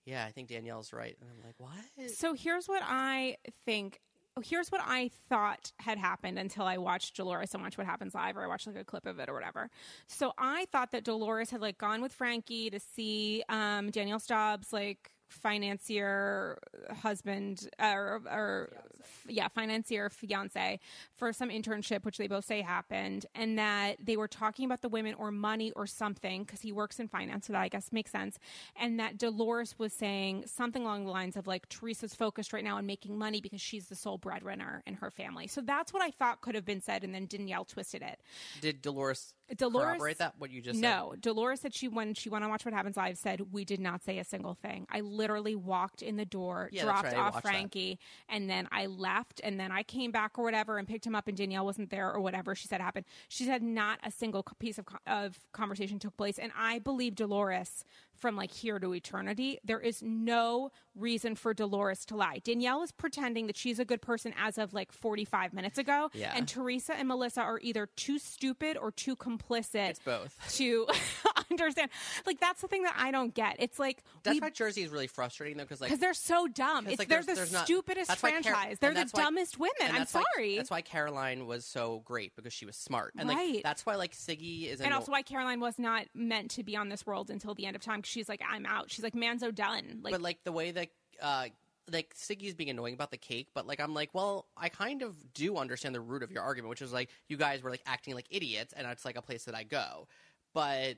[0.06, 4.00] "Yeah, I think Danielle's right," and I'm like, "What?" So here's what I think.
[4.44, 8.36] Here's what I thought had happened until I watched Dolores and watched What Happens Live,
[8.36, 9.70] or I watched like a clip of it or whatever.
[10.08, 14.74] So I thought that Dolores had like gone with Frankie to see um, Danielle Staub's
[14.74, 16.58] like financier
[17.02, 18.70] husband uh, or, or
[19.02, 20.80] f- yeah financier fiance
[21.16, 24.90] for some internship which they both say happened and that they were talking about the
[24.90, 28.12] women or money or something because he works in finance so that i guess makes
[28.12, 28.38] sense
[28.80, 32.78] and that dolores was saying something along the lines of like teresa's focused right now
[32.78, 36.12] on making money because she's the sole breadwinner in her family so that's what i
[36.12, 38.20] thought could have been said and then danielle twisted it
[38.62, 40.34] Did Dolores, Dolores- corroborate that?
[40.38, 42.98] What you just said no, Dolores said she when she went on Watch What Happens
[42.98, 44.86] Live said we did not say a single thing.
[44.90, 45.25] I literally
[45.56, 47.50] walked in the door, Yeah, dropped right, off watched that.
[47.52, 51.16] Frankie, and then I left, and then I came back or whatever and picked him
[51.16, 53.06] up, and Danielle wasn't there or whatever she said happened.
[53.28, 57.84] She said not a single piece of of conversation took place, and I believe Dolores
[58.16, 59.60] from like here to eternity.
[59.66, 62.40] There is no reason for Dolores to lie.
[62.44, 66.32] Danielle is pretending that she's a good person as of like 45 minutes ago, Yeah.
[66.34, 70.38] and Teresa and Melissa are either too stupid or too complicit It's both.
[70.56, 70.88] to
[71.52, 71.90] understand.
[72.26, 73.56] Like that's the thing that I don't get.
[73.60, 76.48] It's like That's we why Jersey is really frustrating though, because like because they're so
[76.48, 76.88] dumb.
[76.88, 78.78] It's like, they're the not- stupidest why Car- franchise.
[78.80, 79.74] they're the why- dumbest women.
[79.90, 80.56] I'm why- sorry.
[80.58, 84.14] that's why Caroline was so great because she was smart, and like that's why like
[84.16, 87.54] Siggy is and also why Caroline was not meant to be on this world until
[87.54, 88.02] the end of time.
[88.02, 88.92] 'cause she's like, I'm out.
[88.92, 90.00] She's like, Manzo done.
[90.04, 90.90] Like, but like the way that
[91.22, 91.46] uh
[91.92, 95.16] like Siggy's being annoying about the cake, but like I'm like, well, I kind of
[95.36, 98.16] do understand the root of your argument, which is like you guys were like acting
[98.16, 100.08] like idiots, and it's like a place that I go,
[100.54, 100.96] but.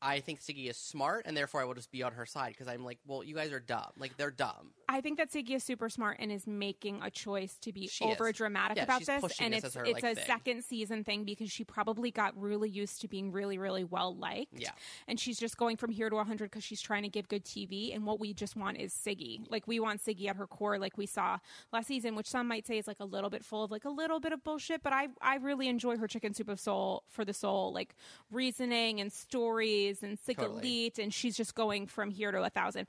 [0.00, 2.68] I think Siggy is smart, and therefore I will just be on her side because
[2.68, 3.90] I'm like, well, you guys are dumb.
[3.96, 4.72] Like they're dumb.
[4.90, 8.04] I think that Siggy is super smart and is making a choice to be She
[8.04, 10.24] over dramatic Yeah, about this, and this it's as her, it's like, a thing.
[10.26, 14.54] second season thing because she probably got really used to being really really well liked.
[14.58, 14.70] Yeah.
[15.06, 17.94] and she's just going from here to 100 because she's trying to give good TV.
[17.94, 19.44] And what we just want is Siggy.
[19.50, 21.38] Like we want Siggy at her core, like we saw
[21.72, 23.90] last season, which some might say is like a little bit full of like a
[23.90, 24.82] little bit of bullshit.
[24.82, 27.94] But I I really enjoy her chicken soup of soul for the soul, like
[28.30, 30.60] reasoning and stories and Sig Totally.
[30.60, 32.86] Elite, and she's just going from here to a thousand.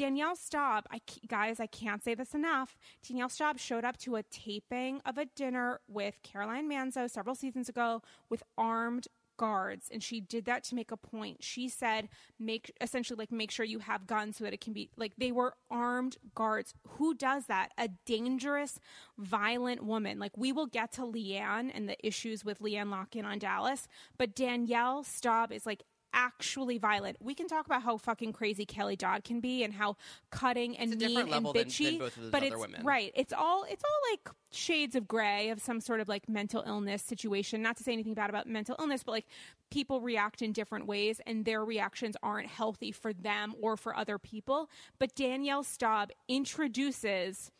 [0.00, 2.78] Danielle Staub, I guys, I can't say this enough.
[3.06, 7.68] Danielle Staub showed up to a taping of a dinner with Caroline Manzo several seasons
[7.68, 11.44] ago with armed guards and she did that to make a point.
[11.44, 12.08] She said
[12.38, 15.32] make essentially like make sure you have guns so that it can be like they
[15.32, 16.72] were armed guards.
[16.88, 17.70] Who does that?
[17.76, 18.78] A dangerous
[19.18, 20.18] violent woman.
[20.18, 23.86] Like we will get to Leanne and the issues with Leanne Locken on Dallas,
[24.16, 25.82] but Danielle Staub is like
[26.12, 27.16] actually violent.
[27.20, 29.96] We can talk about how fucking crazy Kelly Dodd can be and how
[30.30, 31.84] cutting and mean and than- bitchy.
[31.84, 32.84] than both of those but other it's women.
[32.84, 33.12] right.
[33.14, 37.02] It's all it's all like shades of gray of some sort of like mental illness
[37.02, 37.62] situation.
[37.62, 39.26] Not to say anything bad about mental illness, but like
[39.70, 44.18] people react in different ways and their reactions aren't healthy for them or for other
[44.18, 44.68] people.
[44.98, 47.50] But Danielle Staub introduces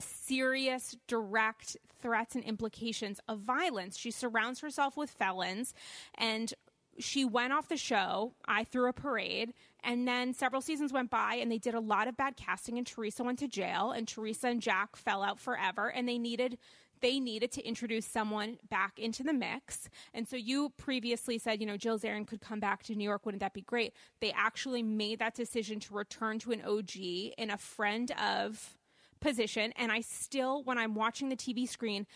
[0.00, 3.96] serious, direct threats and implications of violence.
[3.96, 5.72] She surrounds herself with felons
[6.16, 6.52] and
[6.98, 8.32] she went off the show.
[8.46, 9.52] I threw a parade.
[9.82, 12.86] And then several seasons went by and they did a lot of bad casting and
[12.86, 16.58] Teresa went to jail and Teresa and Jack fell out forever and they needed
[17.02, 19.90] they needed to introduce someone back into the mix.
[20.14, 23.26] And so you previously said, you know, Jill Zarin could come back to New York.
[23.26, 23.92] Wouldn't that be great?
[24.22, 26.96] They actually made that decision to return to an OG
[27.36, 28.76] in a friend of
[29.20, 32.06] position and I still when I'm watching the TV screen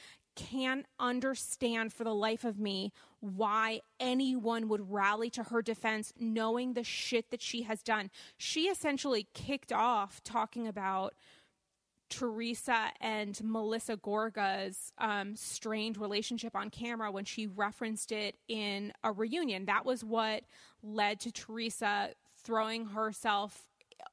[0.40, 6.72] can't understand for the life of me why anyone would rally to her defense knowing
[6.72, 8.10] the shit that she has done.
[8.38, 11.14] She essentially kicked off talking about
[12.08, 19.12] Teresa and Melissa Gorga's um, strained relationship on camera when she referenced it in a
[19.12, 19.66] reunion.
[19.66, 20.42] That was what
[20.82, 22.10] led to Teresa
[22.42, 23.69] throwing herself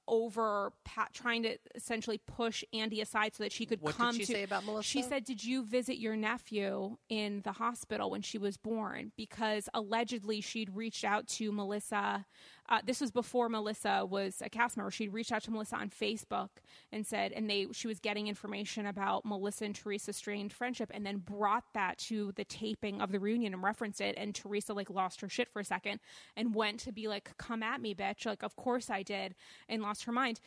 [0.07, 4.15] over Pat, trying to essentially push Andy aside so that she could What did come
[4.15, 4.31] she to.
[4.33, 4.87] say about Melissa?
[4.87, 9.69] She said, "Did you visit your nephew in the hospital when she was born?" Because
[9.73, 12.25] allegedly she'd reached out to Melissa.
[12.69, 14.91] Uh, this was before Melissa was a cast member.
[14.91, 16.49] She'd reached out to Melissa on Facebook
[16.91, 21.05] and said, and they she was getting information about Melissa and Teresa's strained friendship, and
[21.05, 24.15] then brought that to the taping of the reunion and referenced it.
[24.17, 25.99] And Teresa like lost her shit for a second
[26.35, 29.35] and went to be like, "Come at me, bitch!" Like, of course I did,
[29.69, 30.39] and lost her mind.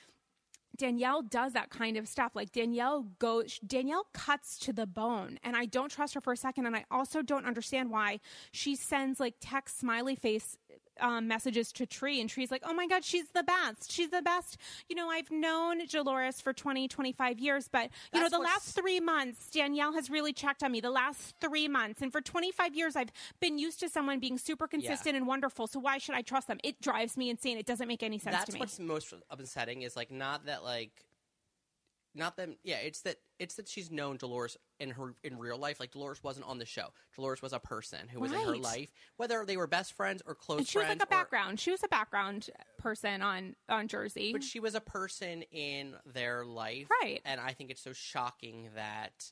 [0.76, 2.32] Danielle does that kind of stuff.
[2.34, 6.36] Like Danielle goes, Danielle cuts to the bone, and I don't trust her for a
[6.36, 6.66] second.
[6.66, 8.20] And I also don't understand why
[8.52, 10.56] she sends like text smiley face
[11.00, 13.90] um, messages to Tree, and Tree's like, "Oh my god, she's the best.
[13.90, 14.56] She's the best."
[14.88, 18.52] You know, I've known Dolores for 20, 25 years, but you That's know, the what's-
[18.66, 20.80] last three months, Danielle has really checked on me.
[20.80, 23.10] The last three months, and for twenty five years, I've
[23.40, 25.66] been used to someone being super consistent and wonderful.
[25.66, 26.58] So why should I trust them?
[26.64, 27.58] It drives me insane.
[27.58, 28.60] It doesn't make any sense That's to me.
[28.60, 31.04] what's most upsetting is like not that like
[32.14, 35.78] not that yeah it's that it's that she's known Dolores in her in real life
[35.78, 38.60] like Dolores wasn't on the show Dolores was a person who was in her Right.
[38.60, 41.18] life whether they were best friends or close and she was friends like a or-
[41.18, 41.60] background.
[41.60, 44.32] She was a background person on on Jersey.
[44.32, 47.20] but she was a person in their life Right.
[47.24, 49.30] and I think it's so shocking that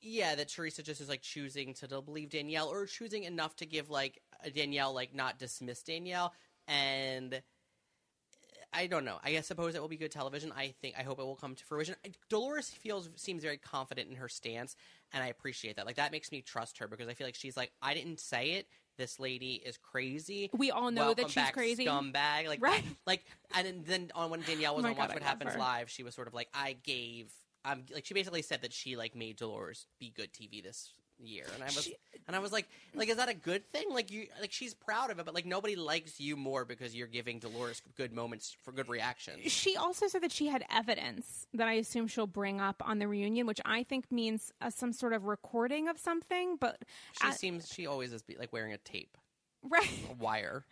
[0.00, 3.88] yeah that Teresa just is like choosing to believe Danielle or choosing enough to give
[3.88, 4.20] like
[4.54, 6.34] Danielle like not dismiss Danielle
[6.66, 7.42] and
[8.74, 9.18] I don't know.
[9.24, 10.52] I suppose it will be good television.
[10.56, 10.96] I think.
[10.98, 11.94] I hope it will come to fruition.
[12.28, 14.76] Dolores feels seems very confident in her stance,
[15.12, 15.86] and I appreciate that.
[15.86, 18.52] Like that makes me trust her because I feel like she's like, I didn't say
[18.52, 18.66] it.
[18.96, 20.50] This lady is crazy.
[20.52, 21.84] We all know Welcome that she's back, crazy.
[21.86, 22.46] scumbag.
[22.46, 22.84] Like, Right.
[23.06, 25.52] Like, and then, then on when Danielle was Oh on God, Watch I What Happens
[25.52, 25.58] her.
[25.58, 27.32] Live, she was sort of like, I gave.
[27.64, 31.46] Um, like she basically said that she like made Dolores be good TV this year,
[31.54, 31.96] and I was She-
[32.26, 33.86] and I was like, like is that a good thing?
[33.90, 37.06] Like you, like she's proud of it, but like nobody likes you more because you're
[37.06, 39.50] giving Dolores good moments for good reactions.
[39.52, 43.08] She also said that she had evidence that I assume she'll bring up on the
[43.08, 46.56] reunion, which I think means uh, some sort of recording of something.
[46.58, 46.78] But
[47.20, 49.16] She uh, seems she always is be, like wearing a tape,
[49.62, 50.64] right, a wire.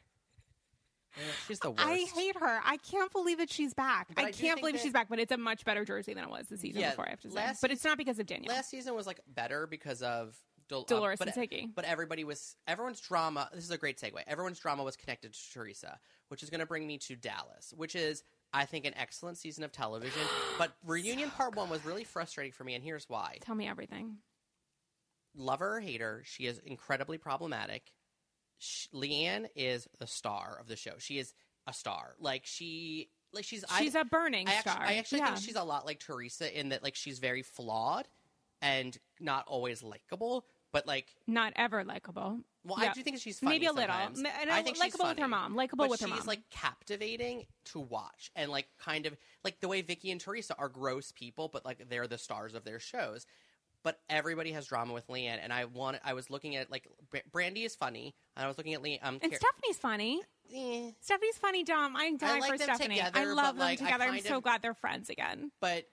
[1.16, 1.82] Yeah, She's the worst.
[1.84, 2.60] I hate her.
[2.64, 4.08] I can't believe that she's back.
[4.14, 5.08] But I, I do can't think believe that- she's back.
[5.08, 7.06] But it's a much better jersey than it was the season Yeah, before.
[7.06, 8.54] I have to say, last but it's not because of Danielle.
[8.54, 10.36] Last season was like better because of
[10.68, 11.70] Dol- uh, Dolores but, and Siggy.
[11.74, 13.48] But everybody was everyone's drama.
[13.52, 14.14] This is a great segue.
[14.26, 15.98] Everyone's drama was connected to Teresa,
[16.28, 19.64] which is going to bring me to Dallas, which is I think an excellent season
[19.64, 20.22] of television.
[20.58, 23.38] but reunion part one was really frustrating for me, and here's why.
[23.40, 24.16] Tell me everything.
[25.34, 27.92] Lover or hater, she is incredibly problematic.
[28.62, 30.92] Sh Leanne is the star of the show.
[30.98, 31.34] She is
[31.66, 32.14] a star.
[32.20, 33.64] Like she, like she's.
[33.78, 34.82] She's I, a burning I actually, star.
[34.84, 35.26] I actually yeah.
[35.34, 38.06] think she's a lot like Teresa in that like she's very flawed
[38.60, 42.38] and not always likable, but like not ever likable.
[42.64, 42.90] well, Yeah.
[42.90, 43.92] I do think she's funny Maybe a little.
[43.94, 44.20] sometimes.
[44.20, 45.56] M- and I I- think likable with her mom.
[45.56, 46.18] Likable with her mom.
[46.18, 50.54] she's like captivating to watch, and like kind of like the way Vicki and Teresa
[50.56, 53.26] are gross people, but like they're the stars of their shows.
[53.84, 55.98] But everybody has drama with Leanne, and I want.
[56.04, 56.86] I was looking at like
[57.32, 59.00] Brandy is funny, and I was looking at Leanne.
[59.02, 60.20] Um, and Car- Stephanie's funny.
[60.54, 61.96] eh, Stephanie's funny, Dom.
[61.96, 62.96] I die like for them Stephanie.
[62.96, 64.04] together, I love them like, together.
[64.04, 65.50] I'm so of- glad they're friends again.
[65.60, 65.84] but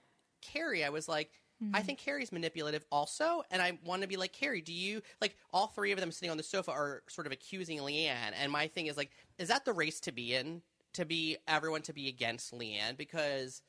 [0.41, 1.31] Carrie, I was like,
[1.61, 1.75] Mm-hmm.
[1.75, 4.61] I think Carrie's manipulative also, and I want to be like Carrie.
[4.61, 7.79] Do you like all three of them sitting on the sofa are sort of accusing
[7.79, 8.31] Leanne?
[8.41, 10.61] And my thing is like, is that the race to be in?
[10.93, 13.61] To be everyone to be against Leanne because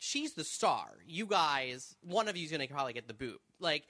[0.00, 0.88] she's the star.
[1.06, 3.40] You guys, one of you's going to probably get the boot.
[3.60, 3.84] Like,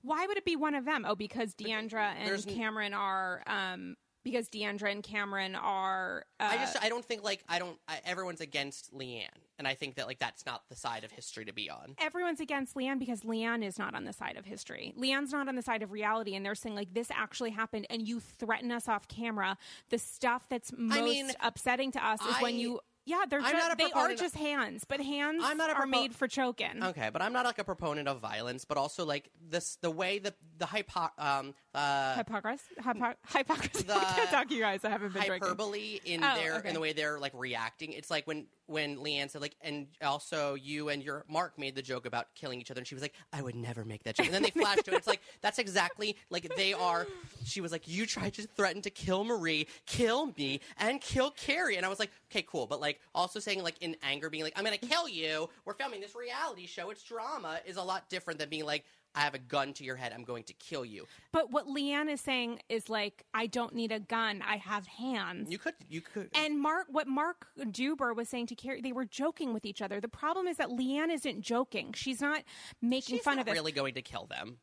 [0.00, 1.04] Why would it be one of them?
[1.06, 3.42] Oh, because Deandra and Cameron are.
[3.46, 3.96] Um,
[4.26, 6.24] because Deandra and Cameron are.
[6.40, 9.74] Uh, I just I don't think like I don't I, everyone's against Leanne, and I
[9.74, 11.94] think that like that's not the side of history to be on.
[11.98, 14.92] everyone's against Leanne because Leanne is not on the side of history.
[14.98, 18.08] Leanne's not on the side of reality, and they're saying like this actually happened, and
[18.08, 19.56] you threaten us off camera.
[19.90, 22.80] The stuff that's most mean, upsetting to us is when you.
[23.08, 25.70] Yeah, they're I'm just, not a they are proponent- just hands, but hands I'm not
[25.70, 26.82] a are propo- made for choking.
[26.82, 30.18] Okay, but I'm not like a proponent of violence, but also like this the way
[30.18, 32.62] the the hypo um uh Hypocrisy.
[32.80, 33.84] Hypo- hypocrisy.
[33.86, 34.84] The I can't talk to you guys.
[34.84, 35.48] I haven't been drinking.
[35.48, 36.68] hyperbole in Oh, their okay.
[36.68, 37.92] in the way they're like reacting.
[37.92, 41.82] It's like when when Leanne said like, and also you and your Mark made the
[41.82, 44.26] joke about killing each other, and she was like, I would never make that joke.
[44.26, 44.96] And then they flashed to it.
[44.96, 47.06] It's like that's exactly like they are.
[47.44, 51.76] She was like, you tried to threaten to kill Marie, kill me, and kill Carrie,
[51.76, 54.54] and I was like, okay, cool, but like also saying like in anger, being like,
[54.56, 55.48] I'm gonna kill you.
[55.64, 56.90] We're filming this reality show.
[56.90, 57.60] It's drama.
[57.66, 58.84] Is a lot different than being like.
[59.16, 60.12] I have a gun to your head.
[60.14, 61.06] I'm going to kill you.
[61.32, 64.42] But what Leanne is saying is like, I don't need a gun.
[64.46, 65.50] I have hands.
[65.50, 65.74] You could.
[65.88, 66.30] You could.
[66.34, 70.00] And Mark, what Mark Deuber was saying to Carrie, they were joking with each other.
[70.00, 71.94] The problem is that Leanne isn't joking.
[71.94, 72.42] She's not
[72.82, 73.54] making She's fun not of this.
[73.54, 74.58] really going to kill them.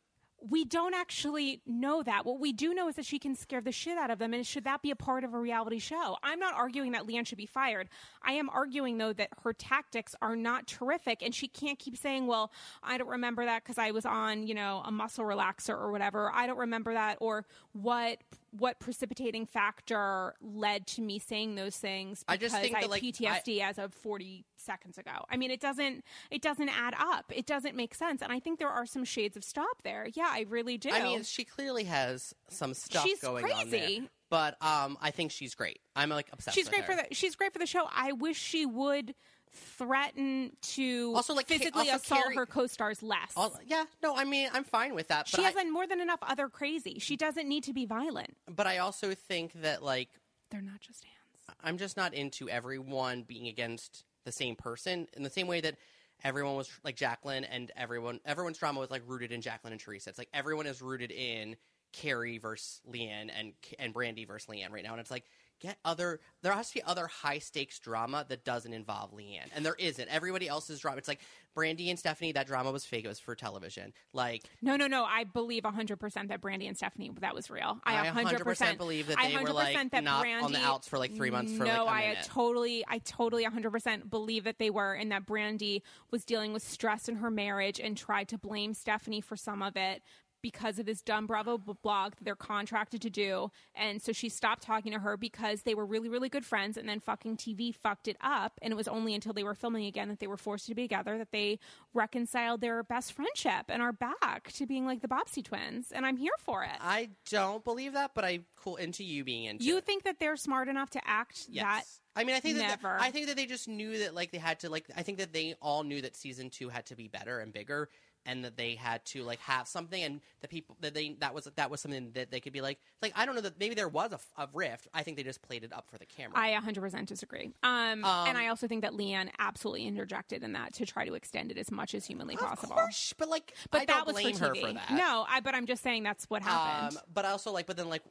[0.48, 2.26] We don't actually know that.
[2.26, 4.34] What we do know is that she can scare the shit out of them.
[4.34, 6.16] And should that be a part of a reality show?
[6.22, 7.88] I'm not arguing that Leanne should be fired.
[8.22, 11.22] I am arguing, though, that her tactics are not terrific.
[11.22, 14.54] And she can't keep saying, well, I don't remember that because I was on, you
[14.54, 16.30] know, a muscle relaxer or whatever.
[16.32, 17.18] I don't remember that.
[17.20, 18.18] Or what.
[18.56, 22.24] What precipitating factor led to me saying those things?
[22.28, 25.24] I just because think that, had like, PTSD as of 40 seconds ago.
[25.30, 27.32] I mean, it doesn't it doesn't add up.
[27.34, 28.22] It doesn't make sense.
[28.22, 30.08] And I think there are some shades of stop there.
[30.14, 30.90] Yeah, I really do.
[30.90, 33.80] I mean, she clearly has some stuff She's going on there.
[33.80, 34.08] crazy.
[34.30, 35.78] But um, I think she's great.
[35.94, 36.56] I'm like obsessed.
[36.56, 37.02] she's with great her.
[37.02, 37.86] for the she's great for the show.
[37.94, 39.14] I wish she would
[39.54, 43.32] threaten to Also, like, physically also assault Carrie- her co-stars less.
[43.36, 45.28] All, yeah, no, I mean, I'm fine with that.
[45.30, 46.98] But she I, has more than enough other crazy.
[46.98, 48.36] She doesn't need to be violent.
[48.54, 50.08] but I also think that like
[50.50, 51.58] They're not just hands.
[51.62, 55.76] I'm just not into everyone being against the same person in the same way that
[56.22, 60.10] everyone was like Jacqueline and everyone everyone's drama was like rooted in Jacqueline and Teresa.
[60.10, 61.56] It's like everyone is rooted in
[61.92, 65.24] Carrie versus Leanne and and Brandy versus Leanne right now, and it's like
[65.60, 69.64] get other there has to be other high stakes drama that doesn't involve Leanne, and
[69.64, 70.08] there isn't.
[70.08, 70.98] Everybody else's drama.
[70.98, 71.20] It's like
[71.54, 72.32] Brandy and Stephanie.
[72.32, 73.04] That drama was fake.
[73.04, 73.92] It was for television.
[74.12, 75.04] Like No, no, no.
[75.04, 77.78] I believe 100% that Brandy and Stephanie, that was real.
[77.84, 80.88] I I 100%, 100% believe that they were, 100% like, that not on the outs
[80.88, 84.58] for, like, three months for, no, like, a I totally, I totally 100% believe that
[84.58, 88.38] they were and that Brandy was dealing with stress in her marriage and tried to
[88.38, 90.02] blame Stephanie for some of it
[90.44, 93.50] because of this dumb Bravo blog that they're contracted to do.
[93.74, 96.76] And so she stopped talking to her because they were really, really good friends.
[96.76, 98.52] And then fucking TV fucked it up.
[98.60, 100.82] And it was only until they were filming again that they were forced to be
[100.82, 101.58] together that they
[101.94, 105.90] reconciled their best friendship and are back to being like the Bobbsey twins.
[105.92, 106.76] And I'm here for it.
[106.78, 109.64] I don't believe that, but I'm cool into you being into.
[109.64, 109.86] you it.
[109.86, 111.64] think that they're smart enough to act Yes.
[111.64, 111.84] that?
[112.20, 112.96] I mean, I think that Never.
[113.00, 115.32] I think that they just knew that like they had to like I think that
[115.32, 117.88] they all knew that season two had to be better and bigger,
[118.26, 121.48] and that they had to like have something, and the people that they that was
[121.56, 123.88] that was something that they could be like like I don't know that maybe there
[123.88, 124.88] was a, a rift.
[124.94, 126.32] I think they just played it up for the camera.
[126.36, 127.52] I 100% disagree.
[127.62, 131.50] Um, and I also think that Leanne absolutely interjected in that to try to extend
[131.50, 132.72] it as much as humanly possible.
[132.74, 134.90] Of course, but like But I that don't was blame for her for that.
[134.90, 136.96] No, I, but I'm just saying that's what happened.
[136.96, 138.02] Um, but also like, but then like,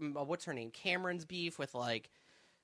[0.00, 0.70] uh, what's her name?
[0.70, 2.10] Cameron's beef with like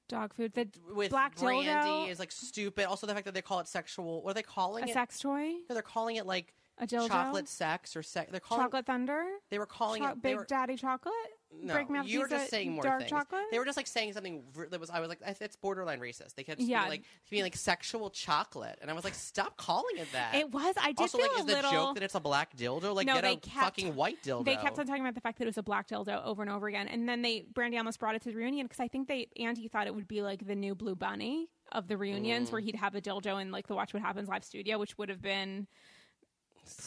[0.09, 0.53] Dog food.
[0.53, 2.11] The with black Brandy dildo.
[2.11, 2.87] is like stupid.
[2.87, 4.23] Also, the fact that they call it sexual.
[4.23, 4.93] What are they calling a it?
[4.93, 5.53] sex toy.
[5.69, 7.07] No, they're calling it like A dildo?
[7.09, 8.31] chocolate sex or sex.
[8.33, 9.25] They're calling Chocolate Thunder.
[9.49, 11.15] They were calling Cho- it Big were, Daddy Chocolate.
[11.63, 13.11] No, Break me up you were just saying more dark things.
[13.11, 13.45] chocolate.
[13.53, 14.91] They were just like saying something that was.
[14.91, 16.35] I was like, "I- it's borderline racist.
[16.35, 16.81] They kept Yeah.
[16.81, 20.35] being like being like sexual chocolate, and I was like, stop calling it that.
[20.35, 20.75] It was.
[20.77, 22.93] I did also feel like, a is the joke that it's a black dildo?
[22.93, 24.45] Like, No, get they a kept- fucking white dildo.
[24.45, 26.51] They kept on talking about the fact that it was a black dildo over and
[26.51, 29.07] over again, and then they Brandy almost brought it to the reunion because I think
[29.07, 32.53] they Andy thought it would be like the new Blue Bunny of the reunions, Mm.
[32.53, 35.09] where he'd have a dildo in like the Watch What Happens live studio, which would
[35.09, 35.69] have been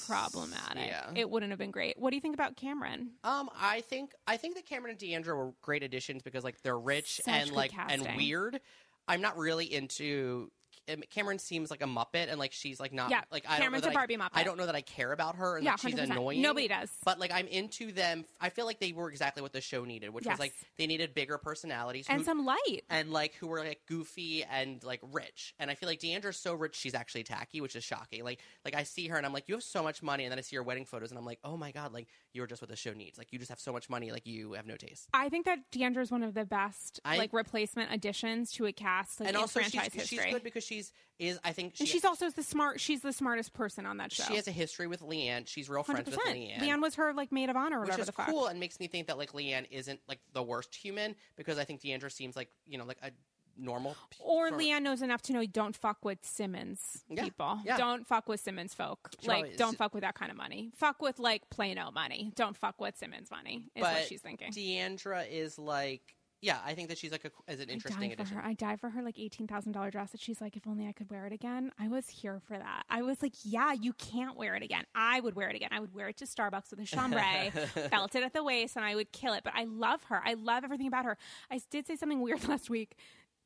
[0.08, 0.88] problematic.
[0.88, 1.10] Yeah.
[1.16, 1.98] It wouldn't have been great.
[1.98, 3.12] What do you think about Cameron?
[3.24, 6.78] Um, I think I think that Cameron and Deandra were great additions because like they're
[6.80, 8.06] rich Such and like casting.
[8.06, 8.60] and weird.
[9.08, 10.52] I'm not really into.
[10.90, 13.84] Um, Cameron seems like a muppet, and like she's like not Yeah, like I Cameron's
[13.84, 14.30] don't a know that Barbie I, Muppet.
[14.34, 16.12] I don't know that I care about her, and Yeah, that she's 100%.
[16.12, 16.42] annoying.
[16.42, 16.90] Nobody does.
[17.04, 18.26] But like I'm into them.
[18.42, 20.34] I feel like they were exactly what the show needed, which Yes.
[20.34, 22.82] was like they needed bigger personalities And who- some light.
[22.90, 25.54] and like who were like goofy and like rich.
[25.60, 28.24] And I feel like Deandra's so rich she's actually tacky, which is shocking.
[28.24, 30.40] Like like I see her and I'm like, you have so much money, and then
[30.40, 32.08] I see her wedding photos and I'm like, oh my god, like
[32.38, 33.18] you're just what the show needs.
[33.18, 35.10] Like you just have so much money, like you have no taste.
[35.14, 38.72] I think that Deandra is one of the best I- like replacement additions to a
[38.72, 40.32] cast like and in also she's, franchise she's history.
[40.32, 42.80] good because she's is I think she, and she's also the smart.
[42.80, 44.24] She's the smartest person on that show.
[44.26, 45.48] she has a history with Leanne.
[45.48, 46.20] She's real friends with.
[46.20, 46.60] Leanne.
[46.60, 48.28] Leanne was her like maid of honor, or which whatever is the fuck.
[48.28, 51.64] cool and makes me think that like Leanne isn't like the worst human because I
[51.64, 53.10] think Deandra seems like you know like a
[53.58, 57.60] normal Or Leanne knows enough to know don't fuck with Simmons Yeah, people.
[57.66, 57.78] yeah.
[57.78, 59.10] Don't fuck with Simmons folk.
[59.22, 60.72] She like, don't fuck with that kind of money.
[60.76, 62.32] Fuck with like Plano money.
[62.36, 63.70] Don't fuck with Simmons money.
[63.76, 64.52] Is but what she's thinking.
[64.52, 68.22] Deandra is like yeah, I think that she's like a, as an interesting I for
[68.22, 68.38] addition.
[68.38, 68.46] her.
[68.46, 70.92] I die for her like eighteen thousand dollar dress that she's like, if only I
[70.92, 71.72] could wear it again.
[71.80, 72.84] I was here for that.
[72.90, 74.84] I was like, yeah, you can't wear it again.
[74.94, 75.70] I would wear it again.
[75.72, 77.52] I would wear it to Starbucks with a chambray,
[77.90, 79.44] felt it at the waist, and I would kill it.
[79.44, 80.22] But I love her.
[80.24, 81.18] I love everything about her.
[81.50, 82.96] I did say something weird last week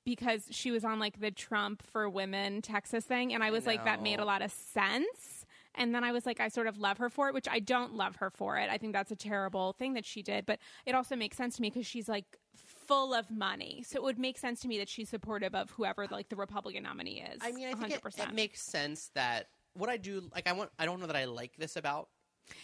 [0.06, 3.84] because she was on like the Trump for women Texas thing, and I was like,
[3.86, 5.45] that made a lot of sense.
[5.76, 7.95] And then I was like, I sort of love her for it, which I don't
[7.95, 8.70] love her for it.
[8.70, 11.62] I think that's a terrible thing that she did, but it also makes sense to
[11.62, 13.84] me because she's like full of money.
[13.88, 16.84] So it would make sense to me that she's supportive of whoever like the Republican
[16.84, 17.39] nominee is.
[17.41, 18.30] I mean, I think it, 100%.
[18.30, 21.24] it makes sense that what I do, like, I want, I don't know that I
[21.26, 22.10] like this about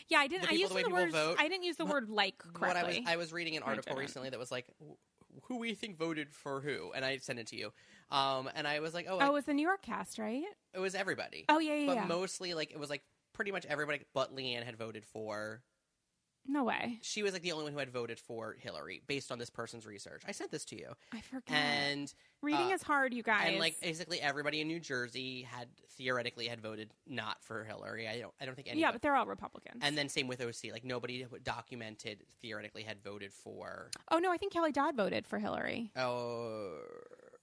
[0.09, 0.41] yeah, I didn't.
[0.41, 1.11] the I people- used the the, word.
[1.11, 1.35] vote.
[1.39, 2.93] I didn't use the word like what I was.
[2.95, 3.05] correctly.
[3.07, 4.65] I was reading an article recently that was like,
[5.43, 7.71] who we think voted for who, and I sent it to you,
[8.11, 10.43] um, and I was like, oh, oh, it was the New York cast, right?
[10.73, 11.45] it was everybody.
[11.49, 12.05] Oh yeah, yeah, but yeah.
[12.05, 15.61] mostly like it was like pretty much everybody but Leanne had voted for.
[16.47, 16.99] No way.
[17.01, 19.85] She was like the only one who had voted for Hillary based on this person's
[19.85, 20.23] research.
[20.27, 21.55] I sent this to you, I forget.
[21.57, 23.47] and Reading uh, is hard, you guys.
[23.47, 25.67] and like basically everybody in New Jersey had
[25.97, 28.07] theoretically had voted not for Hillary.
[28.07, 28.33] I don't.
[28.39, 28.81] I don't think anybody.
[28.81, 29.81] yeah, but they're all Republicans.
[29.81, 30.71] And then same with OC.
[30.71, 33.89] Like nobody documented theoretically had voted for.
[34.11, 35.91] oh no, I think Kelly Dodd voted for Hillary.
[35.95, 36.77] Oh,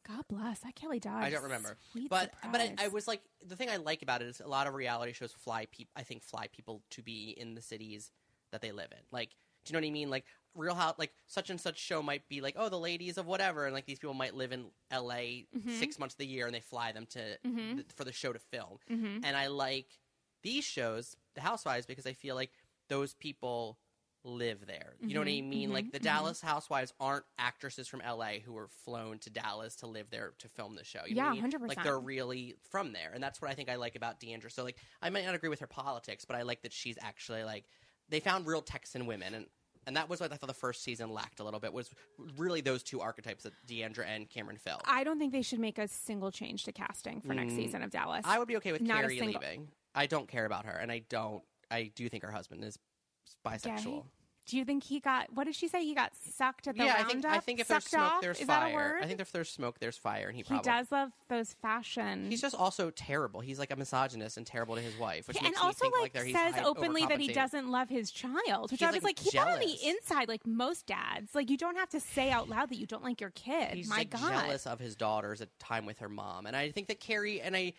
[0.07, 1.23] God bless that Kelly Dodd.
[1.23, 1.77] I don't remember.
[1.93, 4.49] Sweet but but I, I was like the thing I like about it is a
[4.49, 5.93] lot of reality shows fly people.
[5.97, 8.11] I think fly people to be in the cities
[8.55, 8.99] that they live in.
[9.13, 9.31] Like
[9.65, 10.11] Do you know what I mean?
[10.11, 10.25] Like
[10.55, 13.65] Real House, like such and such show might be like, oh, the ladies of whatever,
[13.67, 15.47] and like these people might live in L.A.
[15.57, 15.71] Mm-hmm.
[15.71, 18.39] six months of the year, and they fly them to th- for the show to
[18.39, 18.79] film.
[18.91, 19.25] Mm-hmm.
[19.25, 19.87] And I like
[20.45, 22.51] these shows, The Housewives, because I feel like
[22.89, 23.79] those people
[24.23, 24.95] live there.
[25.01, 25.51] You know what I Mm-hmm.
[25.51, 25.73] mean?
[25.73, 30.07] Like the Dallas Housewives aren't actresses from LA who were flown to Dallas to live
[30.11, 31.01] there to film the show.
[31.07, 31.51] You what I Yeah, mean?
[31.53, 31.69] 100%.
[31.69, 34.53] Like they're really from there, and that's what I think I like about Deandra.
[34.53, 37.43] So like I might not agree with her politics, but I like that she's actually
[37.43, 37.65] like
[38.09, 39.47] they found real Texan women and.
[39.87, 41.91] And that was what I thought the first season lacked a little bit was
[42.39, 44.81] really those two archetypes that Deandra and Cameron filled.
[44.87, 47.91] I don't think they should make a single change to casting for next season of
[47.91, 48.25] Dallas.
[48.25, 48.31] Mm.
[48.31, 49.69] I would be okay with Not a Carrie single- leaving.
[49.95, 51.43] I don't care about her, and I don't.
[51.71, 52.79] I do think her husband is
[53.47, 54.07] bisexual.
[54.47, 55.33] Do you think he got?
[55.33, 55.85] What did she say?
[55.85, 57.11] He got sucked at the yeah, I roundup.
[57.11, 58.21] think I think if there's smoke, off?
[58.21, 58.61] there's Is fire.
[58.67, 59.03] that a word?
[59.03, 62.27] I think if there's smoke, there's fire, and he probably, he does love those fashion.
[62.29, 63.41] He's just also terrible.
[63.41, 66.15] He's like a misogynist and terrible to his wife, which and makes also me think
[66.15, 69.17] like, like, says openly that he doesn't love his child, which I was like, like,
[69.17, 71.35] keep it on the inside, like most dads.
[71.35, 73.75] Like you don't have to say out loud that you don't like your kid.
[73.75, 76.71] He's My like God, jealous of his daughter's at time with her mom, and I
[76.71, 77.73] think that Carrie and I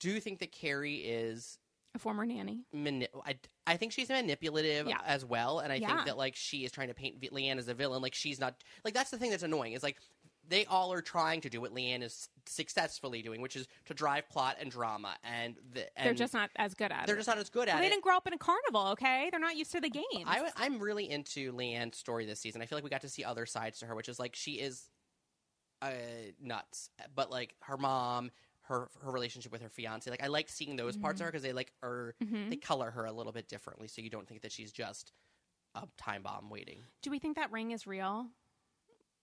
[0.00, 1.56] do think that Carrie is.
[1.94, 2.64] A former nanny.
[2.72, 3.36] Mani- I,
[3.66, 4.98] I think she's manipulative Yeah.
[5.04, 5.88] as well, and I Yeah.
[5.88, 8.00] think that like she is trying to paint Leanne as a villain.
[8.02, 9.96] Like she's not like that's the thing that's annoying is like
[10.48, 14.28] they all are trying to do what Leanne is successfully doing, which is to drive
[14.28, 17.18] plot and drama, and, the, and They're just not as good at they're it.
[17.18, 17.90] just not as good at Well, they it.
[17.90, 19.28] didn't grow up in a carnival, okay?
[19.30, 20.24] They're not used to the games.
[20.26, 22.62] I, am really into Leanne's story this season.
[22.62, 24.52] I feel like we got to see other sides to her, which is like she
[24.54, 24.88] is
[25.82, 25.90] uh,
[26.40, 28.32] nuts, but like her mom,
[28.70, 30.08] her her relationship with her fiance.
[30.10, 32.48] Like I like seeing those parts of her because they like are Mm-hmm.
[32.50, 35.12] they color her a little bit differently, so you don't think that she's just
[35.74, 36.84] a time bomb waiting.
[37.02, 38.26] Do we think that ring is real?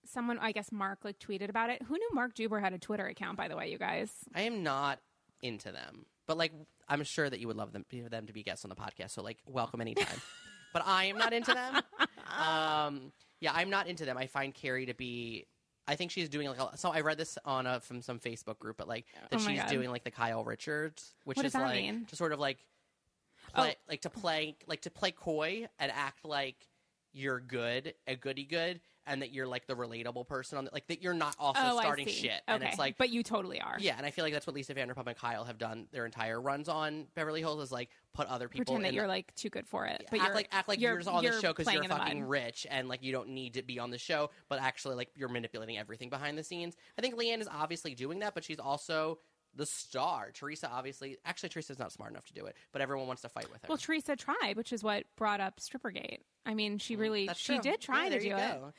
[0.05, 1.81] Someone, I guess Mark, like tweeted about it.
[1.81, 3.35] Who knew Mark Deuber had a Twitter account?
[3.37, 4.09] By the way, you guys.
[4.33, 4.99] I am not
[5.41, 6.53] into them, but like
[6.87, 9.11] I'm sure that you would love them them to be guests on the podcast.
[9.11, 10.21] So like welcome anytime.
[10.73, 11.81] but I am not into them.
[12.39, 14.17] Um, yeah, I'm not into them.
[14.17, 15.45] I find Carrie to be.
[15.87, 16.89] I think she's doing like a, so.
[16.91, 19.69] I read this on a, from some Facebook group, but like that Oh she's God.
[19.69, 22.05] doing like the Kyle Richards, which What is like mean?
[22.05, 22.57] to sort of like
[23.55, 23.61] Oh.
[23.61, 26.57] play like to play like to play coy and act like
[27.13, 30.87] you're good, a goody good, and that you're like the relatable person on the, like
[30.87, 32.31] that you're not also oh, starting shit.
[32.31, 33.77] Okay, And it's like but you totally are.
[33.79, 36.41] yeah, and I feel like that's what Lisa Vanderpump and Kyle have done their entire
[36.41, 39.67] runs on Beverly Hills is like put other people Pretend that you're like too good
[39.67, 41.73] for it, but act you're like act like you're, you're, just on the show because
[41.73, 44.95] you're fucking rich and like you don't need to be on the show, but actually
[44.95, 46.75] like you're manipulating everything behind the scenes.
[46.97, 49.19] I think Leanne is obviously doing that, but she's also
[49.57, 50.31] the star.
[50.33, 53.51] Teresa obviously, actually Teresa's not smart enough to do it, but everyone wants to fight
[53.51, 53.67] with her.
[53.67, 56.19] Well, Teresa tried, which is what brought up Strippergate.
[56.45, 57.61] I mean, she really Mm, That's she true.
[57.61, 58.73] did try Yeah, to do it.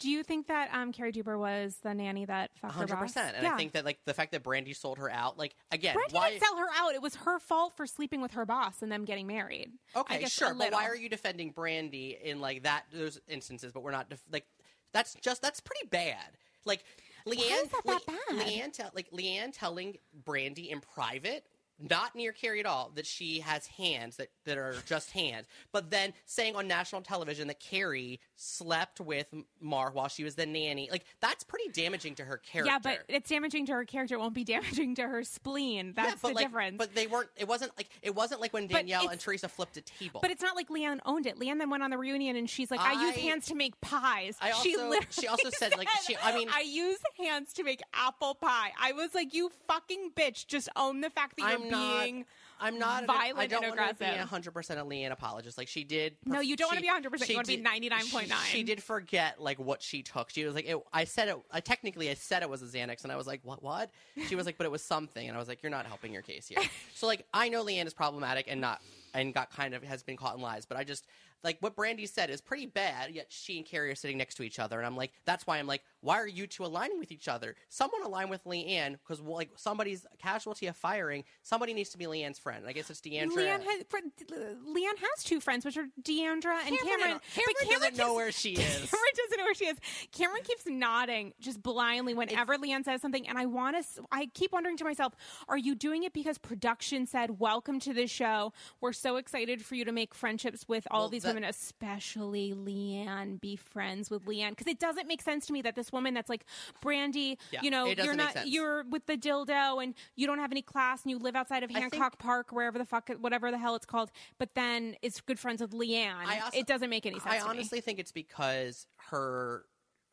[0.00, 3.02] Do you think that um, Carrie Deuber was the nanny that fucked her hundred boss?
[3.12, 3.36] percent.
[3.36, 3.54] And yeah.
[3.54, 6.30] I think that like the fact that Brandy sold her out, like again, Brandy why?
[6.30, 6.94] didn't sell her out.
[6.94, 9.70] It was her fault for sleeping with her boss and them getting married.
[9.94, 13.72] I Okay, sure, but why are you defending Brandy in like that those instances?
[13.72, 14.46] But we're not def- like
[14.92, 16.26] that's just that's pretty bad.
[16.66, 16.84] Like
[17.26, 18.18] Leanne, is that that bad?
[18.32, 21.44] Leanne, tell like Leanne telling Brandy in private.
[21.80, 22.92] Not near Carrie at all.
[22.94, 27.48] That she has hands that, that are just hands, but then saying on national television
[27.48, 29.26] that Carrie slept with
[29.60, 32.72] Mar while she was the nanny, like that's pretty damaging to her character.
[32.72, 34.14] Yeah, but it's damaging to her character.
[34.14, 35.94] It won't be damaging to her spleen.
[35.96, 36.76] That's Yeah, but the like, difference.
[36.78, 37.28] But they weren't.
[37.36, 40.20] It wasn't like it wasn't like when Danielle and Teresa flipped a table.
[40.20, 41.38] But it's not like Leanne owned it.
[41.40, 44.36] Leanne then went on the reunion and she's like, "I, use hands to make pies."
[44.40, 47.64] I she also- literally she also said, like, she- I mean- I use hands to
[47.64, 48.72] make apple pie.
[48.80, 50.46] I was like, "You fucking bitch!
[50.46, 52.02] Just own the fact that you're I'm not.
[52.04, 52.24] being."
[52.60, 53.04] I'm not.
[53.06, 54.20] violent I don't and want to be aggressive.
[54.20, 55.58] 100 percent a Leanne apologist.
[55.58, 56.16] Like she did.
[56.24, 58.30] No, you don't wanna she- be 100%, she you wanna be did- 99.9.
[58.46, 60.30] She, she did forget like what she took.
[60.30, 61.36] She was like, it, I said it.
[61.50, 63.62] I technically I said it was a Xanax, and I was like, what?
[63.62, 63.90] What?
[64.28, 66.22] She was like, but it was something, and I was like, you're not helping your
[66.22, 66.58] case here.
[66.94, 68.80] so like, I know Leanne is problematic and not
[69.14, 71.04] and got kind of has been caught in lies, but I just
[71.44, 73.14] like what Brandy said is pretty bad.
[73.14, 75.58] Yet she and Carrie are sitting next to each other, and I'm like, that's why
[75.58, 77.54] I'm like, why are you two aligning with each other?
[77.68, 81.24] Someone align with Leanne because like somebody's casualty of firing.
[81.42, 82.60] Somebody needs to be Leanne's friend.
[82.60, 83.36] And I guess it's Deandra.
[83.36, 87.20] Leanne has fr- Leanne has two friends, which are Deandra and Cameron, Cameron.
[87.34, 88.58] Cameron but doesn't know where she is.
[88.60, 89.78] Cameron doesn't know where she is.
[90.12, 94.02] Cameron keeps nodding just blindly whenever Leanne says something, and I want to.
[94.10, 95.14] I keep wondering to myself,
[95.48, 98.52] are you doing it because production said, "Welcome to the show.
[98.80, 103.40] We're so excited for you to make friendships with all Well, these women, especially Leanne.
[103.40, 106.28] Be friends with Leanne." Because it doesn't make sense to me that this woman that's
[106.28, 106.44] like
[106.80, 110.62] Brandy, Yeah, you know, you're not you're with the dildo and you don't have any
[110.62, 113.58] class and you live outside of I think- Hancock Park, wherever the fuck, whatever the
[113.58, 114.10] hell it's called.
[114.38, 116.26] But then it's good friends with Leanne.
[116.26, 117.32] Also- it doesn't make any sense.
[117.34, 117.50] I to me.
[117.50, 119.64] honestly think it's because her,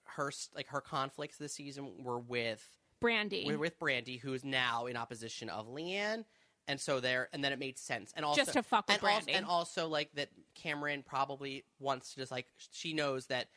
[0.04, 2.66] her like her conflicts this season were with
[3.00, 3.46] Brandy.
[3.48, 6.26] with, with Brandy, who's now in opposition of Leanne,
[6.72, 9.06] and so there, and then it made sense, and also Just to fuck with and
[9.06, 13.48] also, and also like that Cameron probably wants to just like she knows that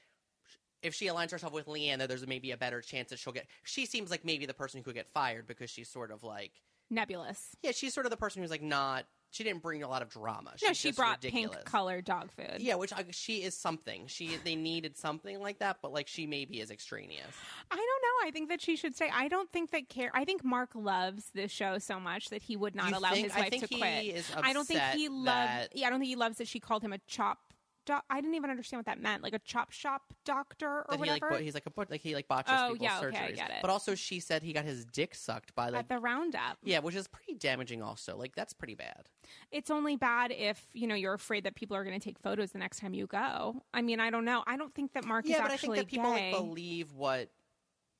[0.82, 3.46] if she aligns herself with Leanne, that there's maybe a better chance that she'll get.
[3.62, 6.50] She seems like maybe the person who could get fired because she's sort of like
[6.90, 7.56] Nebulous.
[7.62, 9.06] yeah, she's sort of the person who's like not.
[9.34, 10.52] She didn't bring a lot of drama.
[10.64, 11.56] No, she brought ridiculous.
[11.56, 12.58] pink colored dog food.
[12.60, 14.06] Yeah, which I, she is something.
[14.06, 17.26] She they needed something like that, but like she maybe is extraneous.
[17.68, 18.28] I don't know.
[18.28, 19.10] I think that she should stay.
[19.12, 20.12] I don't think that care.
[20.14, 23.26] I think Mark loves this show so much that he would not You allow think-
[23.26, 24.24] his wife to quit.
[24.40, 25.68] I don't think he loves.
[25.74, 27.38] Yeah, I don't think he loves that she called him a chop.
[27.86, 30.96] Do- I didn't even understand what that meant, like a chop shop doctor or That
[31.04, 31.38] he like whatever.
[31.38, 33.08] bo- he's like a like he like botches Oh, people's yeah, surgeries.
[33.08, 33.56] okay, I get it.
[33.60, 36.58] But also she said he got his dick sucked by like at the roundup.
[36.62, 37.82] yeah, which is pretty damaging.
[37.82, 39.08] Also, like that's pretty bad.
[39.50, 42.52] It's only bad if you know you're afraid that people are going to take photos
[42.52, 43.62] the next time you go.
[43.74, 44.42] I mean, I don't know.
[44.46, 46.32] I don't think that Mark yeah, is but I think actually that people gay.
[46.32, 47.30] like believe what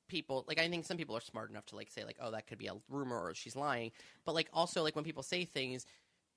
[0.07, 0.59] people like.
[0.59, 2.67] I think some people are smart enough to like say like, oh, that could be
[2.67, 3.91] a rumor or she's lying.
[4.25, 5.85] But like also like when people say things,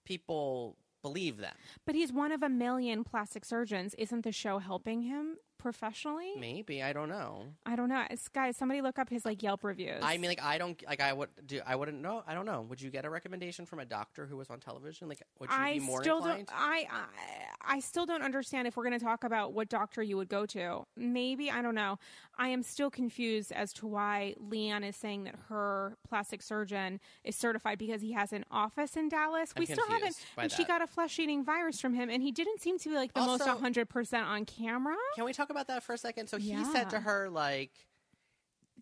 [0.05, 0.77] people
[1.09, 1.55] believe them.
[1.87, 3.95] but he's one of a million plastic surgeons.
[3.95, 6.33] Isn't the show helping him professionally?
[6.39, 7.45] Maybe I don't know.
[7.67, 8.05] I don't know.
[8.11, 10.03] It's, guys, somebody look up his like Yelp reviews.
[10.03, 11.61] I mean, like I don't like I would do.
[11.67, 12.23] I wouldn't know.
[12.27, 12.63] I don't know.
[12.63, 15.09] Would you get a recommendation from a doctor who was on television?
[15.09, 16.47] Like, would you I be more still inclined?
[16.47, 16.57] don't.
[16.57, 20.17] I, I I still don't understand if we're going to talk about what doctor you
[20.17, 20.85] would go to.
[20.97, 21.99] Maybe I don't know.
[22.39, 27.35] I am still confused as to why Leanne is saying that her plastic surgeon is
[27.35, 29.53] certified because he has an office in Dallas.
[29.57, 30.17] I'm we still haven't.
[30.37, 33.13] And she got a flesh-eating virus from him, and he didn't seem to be like
[33.13, 34.97] the most 100 percent on camera.
[35.17, 36.29] Can we talk about that for a second?
[36.29, 37.73] So he said to her like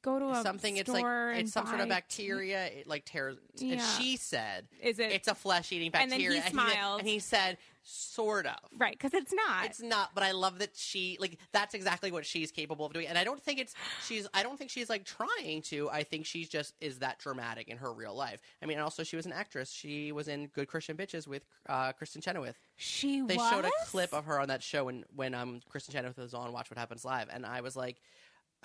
[0.02, 0.76] Go to a something.
[0.76, 1.04] It's like
[1.38, 2.66] it's some sort of bacteria.
[2.66, 3.38] It like tears.
[3.60, 6.70] And she said, Is it- It's a flesh-eating bacteria And then he bacteria.
[6.74, 7.00] smiled.
[7.00, 7.56] and he said,
[7.86, 8.58] sort of.
[8.76, 9.64] Right, because it's not.
[9.64, 13.06] It's not, but I love that she like that's exactly what she's capable of doing.
[13.06, 13.74] And I don't think it's
[14.04, 15.88] she's I don't think she's like trying to.
[15.90, 18.40] I think she's just is that dramatic in her real life.
[18.62, 19.70] I mean, and also she was an actress.
[19.70, 22.56] She was in Good Christian Bitches with uh, Kristin Chenoweth.
[22.76, 23.28] she was.
[23.28, 23.50] They was?
[23.50, 26.52] showed a clip of her on that show when when um Kristin Chenoweth was on
[26.52, 28.00] Watch What Happens Live, and I was like.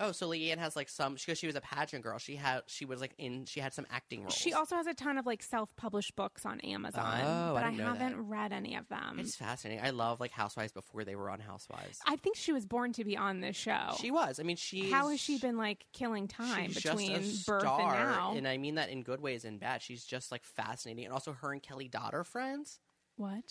[0.02, 2.18] Oh, so Leanne has like some because she was a pageant girl.
[2.18, 4.34] She had she was like in she had some acting roles.
[4.34, 7.70] She also has a ton of like self-published books on Amazon, Oh, I but I,
[7.70, 7.98] didn't know that.
[8.00, 9.18] haven't read any of them.
[9.20, 9.84] It's fascinating.
[9.84, 12.00] I love like Housewives before they were on Housewives.
[12.06, 13.94] I think she was born to be on this show.
[14.00, 14.40] She was.
[14.40, 14.90] I mean, she.
[14.90, 17.12] How has she been like killing time between
[17.46, 18.34] birth and now?
[18.36, 19.82] and I mean that in good ways and bad.
[19.82, 22.80] She's just like fascinating, and also her and Kelly Dodd are friends.
[23.16, 23.44] what?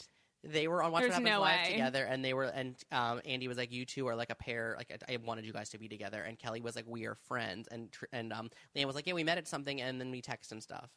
[0.43, 1.71] They were on Watch There's What Happens no Live way.
[1.71, 4.75] together, and they were, and um, Andy was like, "You two are like a pair.
[4.77, 7.15] Like I I wanted you guys to be together." And Kelly was like, "We are
[7.27, 10.09] friends," and tr- and um, Leanne was like, "Yeah, we met at something, and then
[10.09, 10.89] we text and stuff."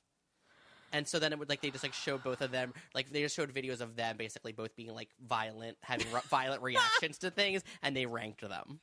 [0.94, 3.20] And so then it would like they just like showed both of them like they
[3.20, 7.30] just showed videos of them basically both being like violent, having r- violent reactions to
[7.30, 8.80] things, and they ranked them.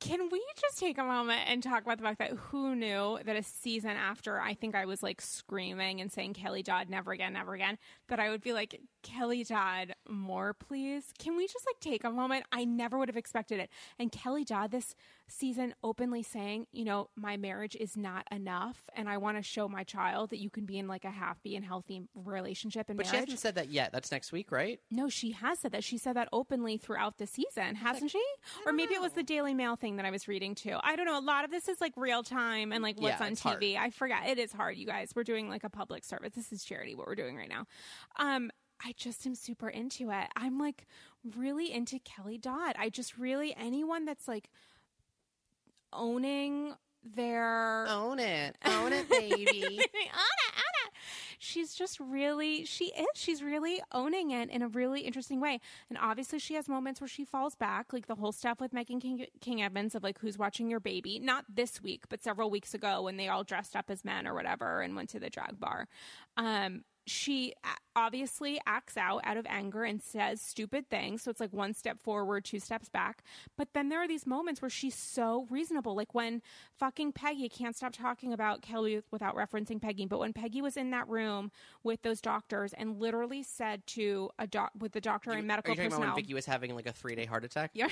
[0.00, 3.34] Can we just take a moment and talk about the fact that who knew that
[3.34, 7.32] a season after I think I was like screaming and saying Kelly Dodd never again,
[7.32, 11.12] never again, that I would be like, Kelly Dodd, more please.
[11.18, 12.44] Can we just like take a moment?
[12.52, 13.70] I never would have expected it.
[13.98, 14.94] And Kelly Dodd this
[15.28, 19.68] season openly saying, you know, my marriage is not enough and I want to show
[19.68, 23.06] my child that you can be in like a happy and healthy relationship and But
[23.06, 23.28] she marriage.
[23.28, 23.92] hasn't said that yet.
[23.92, 24.80] That's next week, right?
[24.90, 25.84] No, she has said that.
[25.84, 28.22] She said that openly throughout the season, hasn't she?
[28.66, 30.76] Or maybe it was the Daily Mail thing that I was reading too.
[30.82, 31.18] I don't know.
[31.18, 33.60] A lot of this is like real time and like what's Yeah, on it's hard.
[33.62, 33.76] TV.
[33.78, 34.26] I forget.
[34.28, 35.10] It is hard, you guys.
[35.14, 36.32] We're doing like a public service.
[36.34, 37.66] This is charity, what we're doing right now.
[38.18, 38.50] Um,
[38.84, 40.28] I just am super into it.
[40.36, 40.86] I'm like
[41.36, 42.76] really into Kelly Dodd.
[42.78, 44.50] I just really, anyone that's like
[45.92, 46.74] owning
[47.04, 49.62] their Own it, own it, baby.
[49.62, 50.90] Anna, Anna.
[51.38, 53.06] She's just really, she is.
[53.14, 55.60] She's really owning it in a really interesting way.
[55.88, 59.00] And obviously, she has moments where she falls back, like the whole stuff with Megan
[59.00, 61.18] King, King Evans of like who's watching your baby.
[61.20, 64.34] Not this week, but several weeks ago when they all dressed up as men or
[64.34, 65.86] whatever and went to the drag bar.
[66.36, 67.54] Um, she
[67.96, 71.22] obviously acts out out of anger and says stupid things.
[71.22, 73.22] So it's like one step forward, two steps back.
[73.56, 75.96] But then there are these moments where she's so reasonable.
[75.96, 76.42] Like when
[76.76, 80.06] fucking Peggy can't stop talking about Kelly without referencing Peggy.
[80.06, 81.50] But when Peggy was in that room
[81.82, 85.74] with those doctors and literally said to a doc with the doctor and medical Are
[85.74, 86.14] you talking about personnel.
[86.14, 87.88] when Vicki was having like a three day heart attack yeah.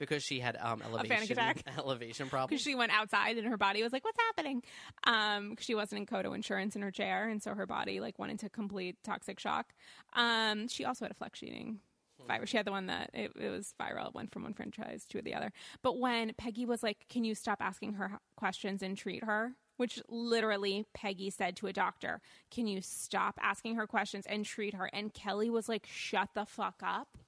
[0.00, 1.62] Because she had um, panic elevation attack.
[1.78, 4.62] elevation because she went outside and her body was like, "What's happening?"
[5.04, 8.32] Um, she wasn't in Kodo insurance in her chair, and so her body like went
[8.32, 9.74] into complete toxic shock.
[10.14, 11.80] Um, she also had a flesh-eating
[12.26, 12.50] virus.
[12.50, 14.08] She had the one that it, it was viral.
[14.08, 15.52] It went from one franchise to the other.
[15.82, 20.02] But when Peggy was like, "Can you stop asking her questions and treat her?" Which
[20.08, 24.90] literally Peggy said to a doctor, "Can you stop asking her questions and treat her?"
[24.92, 27.18] And Kelly was like, "Shut the fuck up."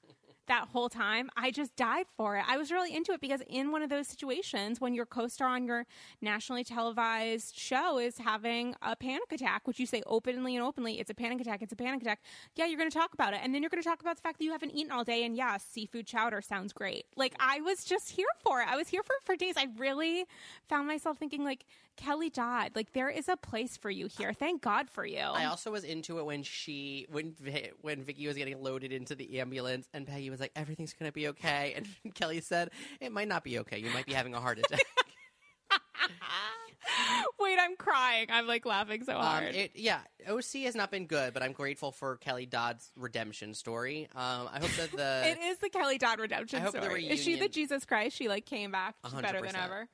[0.48, 1.30] That whole time.
[1.36, 2.44] I just died for it.
[2.48, 5.64] I was really into it because in one of those situations when your co-star on
[5.64, 5.86] your
[6.20, 11.10] nationally televised show is having a panic attack, which you say openly and openly, it's
[11.10, 12.20] a panic attack, it's a panic attack.
[12.56, 13.40] Yeah, you're going to talk about it.
[13.42, 15.24] And then you're going to talk about the fact that you haven't eaten all day
[15.24, 17.06] and yeah, seafood chowder sounds great.
[17.16, 18.68] Like I was just here for it.
[18.68, 19.54] I was here for for days.
[19.56, 20.24] I really
[20.68, 21.64] found myself thinking like
[21.96, 24.32] Kelly Dodd, like there is a place for you here.
[24.32, 25.18] Thank God for you.
[25.18, 27.34] I also was into it when she when
[27.80, 31.28] when Vicki was getting loaded into the ambulance and Peggy was like everything's gonna be
[31.28, 32.70] okay and Kelly said
[33.00, 34.80] it might not be okay you might be having a heart attack.
[37.38, 38.26] Wait, I'm crying.
[38.30, 39.54] I'm like laughing so um, hard.
[39.54, 44.08] it, yeah, OC has not been good, but I'm grateful for Kelly Dodd's redemption story.
[44.14, 47.08] Um, I hope that the it is the Kelly Dodd redemption I hope the story.
[47.08, 48.16] Is she the Jesus Christ?
[48.16, 49.88] She like came back She's better than ever.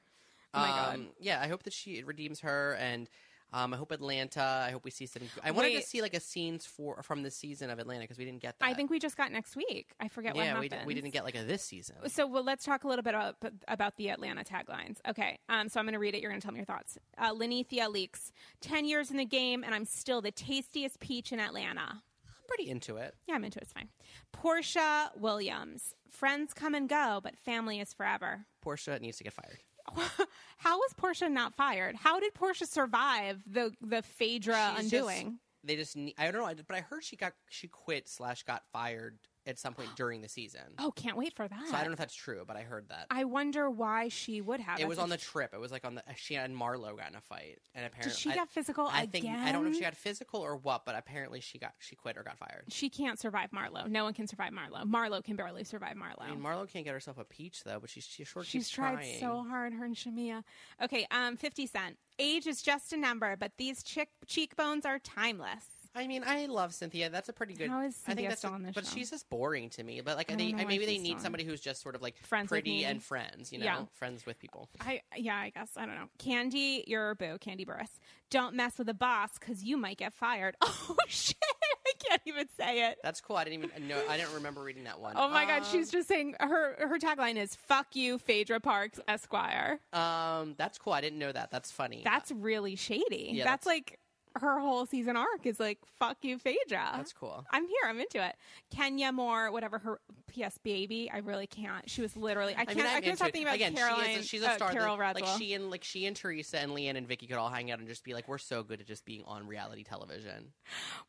[0.54, 0.94] Oh my god.
[0.94, 3.08] um, yeah, I hope that she redeems her and.
[3.50, 4.42] Um, I hope Atlanta.
[4.42, 5.22] I hope we see some.
[5.42, 8.26] I wanted to see like a scenes for from the season of Atlanta because we
[8.26, 8.66] didn't get that.
[8.66, 9.94] I think we just got next week.
[9.98, 10.82] I forget what yeah, happened.
[10.82, 11.96] we, we didn't get like a this season.
[12.08, 13.36] So well, let's talk a little bit about,
[13.66, 14.98] about the Atlanta taglines.
[15.08, 16.20] Okay, um, so I'm going to read it.
[16.20, 16.98] You're going to tell me your thoughts.
[17.16, 21.40] Uh, Linnethia Leakes: Ten years in the game, and I'm still the tastiest peach in
[21.40, 22.02] Atlanta.
[22.26, 23.14] I'm pretty into it.
[23.26, 23.62] Yeah, I'm into it.
[23.62, 23.88] It's fine.
[24.36, 28.44] Porsha Williams: Friends come and go, but family is forever.
[28.62, 29.60] Porsha needs to get fired.
[30.58, 31.96] How was Porsha not fired?
[31.96, 35.24] How did Porsha survive the the Phaedra She's undoing?
[35.24, 38.62] just- they just I don't know, but I heard she got she quit slash got
[38.72, 39.18] fired
[39.48, 40.60] at some point during the season.
[40.78, 41.66] oh, can't wait for that.
[41.68, 43.06] So I don't know if that's true, but I heard that.
[43.10, 44.78] I wonder why she would have.
[44.78, 45.54] it was on the trip.
[45.54, 48.18] It was like on the she and Marlo got in a fight, and apparently Did
[48.18, 49.22] she I, get physical I again?
[49.22, 51.96] think I don't know if she got physical or what, but apparently she got she
[51.96, 52.64] quit or got fired.
[52.68, 53.88] She can't survive Marlo.
[53.88, 54.84] No one can survive Marlo.
[54.84, 56.20] Marlo can barely survive Marlo.
[56.22, 58.70] I mean, Marlo can't get herself a peach though, but she's she sure She's keeps
[58.70, 59.18] tried trying.
[59.20, 60.42] so hard, her and Shamea.
[60.82, 61.96] Okay, um, 50 Cent.
[62.18, 65.64] Age is just a number, but these chick- cheekbones are timeless.
[65.98, 67.10] I mean, I love Cynthia.
[67.10, 67.68] That's a pretty good.
[67.68, 68.94] How is I think that's still a- on this but show?
[68.96, 70.00] she's just boring to me.
[70.00, 71.20] But like, I they, don't know why maybe they she's need on.
[71.20, 72.84] somebody who's just sort of like Friends with pretty me.
[72.84, 73.52] and friends.
[73.52, 73.82] You know, Yeah.
[73.94, 74.68] friends with people.
[74.80, 76.08] I yeah, I guess I don't know.
[76.18, 77.36] Kandi, you're a boo.
[77.40, 77.98] Kandi Burruss.
[78.30, 80.56] Don't mess with a boss because you might get fired.
[80.90, 81.36] Oh shit!
[81.86, 82.98] I can't even say it.
[83.02, 83.36] That's cool.
[83.36, 84.00] I didn't even know.
[84.08, 85.14] I didn't remember reading that one.
[85.16, 88.98] Oh my god, Um, she's just saying her her tagline is "Fuck you, Phaedra Parks
[89.06, 90.92] Esquire." Um, that's cool.
[90.94, 91.50] I didn't know that.
[91.50, 92.00] That's funny.
[92.04, 93.30] That's really shady.
[93.34, 93.98] Yeah, that's, that's- like
[94.38, 97.44] her whole season arc is like "Fuck you, Phaedra." that's cool.
[97.50, 97.76] I'm here.
[97.86, 98.36] I'm into it.
[98.74, 100.00] Kenya Moore, whatever her
[100.32, 101.10] PS baby.
[101.12, 101.88] I really can't.
[101.88, 102.54] She was literally.
[102.54, 102.76] I I can't.
[102.78, 104.04] mean, I, I'm can't into stop thinking about Again, Caroline.
[104.06, 104.72] she is a, she's a uh, star.
[104.72, 107.50] Carol that- like she and like she and Teresa and Leanne and Vicki could all
[107.50, 110.52] hang out and just be like, we're so good at just being on reality television.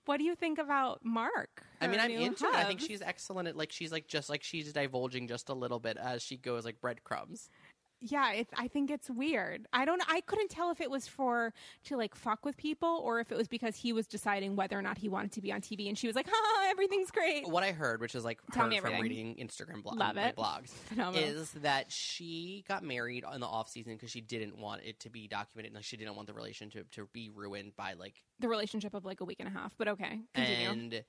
[0.06, 1.64] What do you think about Mark?
[1.82, 2.56] I mean, I'm into it.
[2.56, 5.80] I think she's excellent at like she's like just like she's divulging just a little
[5.80, 7.50] bit as she goes like breadcrumbs.
[8.02, 9.68] Yeah, it, I think it's weird.
[9.74, 10.02] I don't.
[10.08, 11.54] I couldn't tell if it was for
[11.86, 14.82] to like fuck with people or if it was because he was deciding whether or
[14.82, 17.64] not he wanted to be on TV, and she was like, "Ha, everything's great." What
[17.64, 19.34] I heard, which is like Tell me from everything.
[19.36, 20.36] reading Instagram blog, Love it.
[20.38, 21.28] blogs, Phenomenal.
[21.28, 25.10] is that she got married in the off season because she didn't want it to
[25.10, 25.74] be documented.
[25.74, 29.20] Like she didn't want the relationship to be ruined by like the relationship of like
[29.20, 30.70] a week and a half, but okay, continue.
[30.70, 31.04] and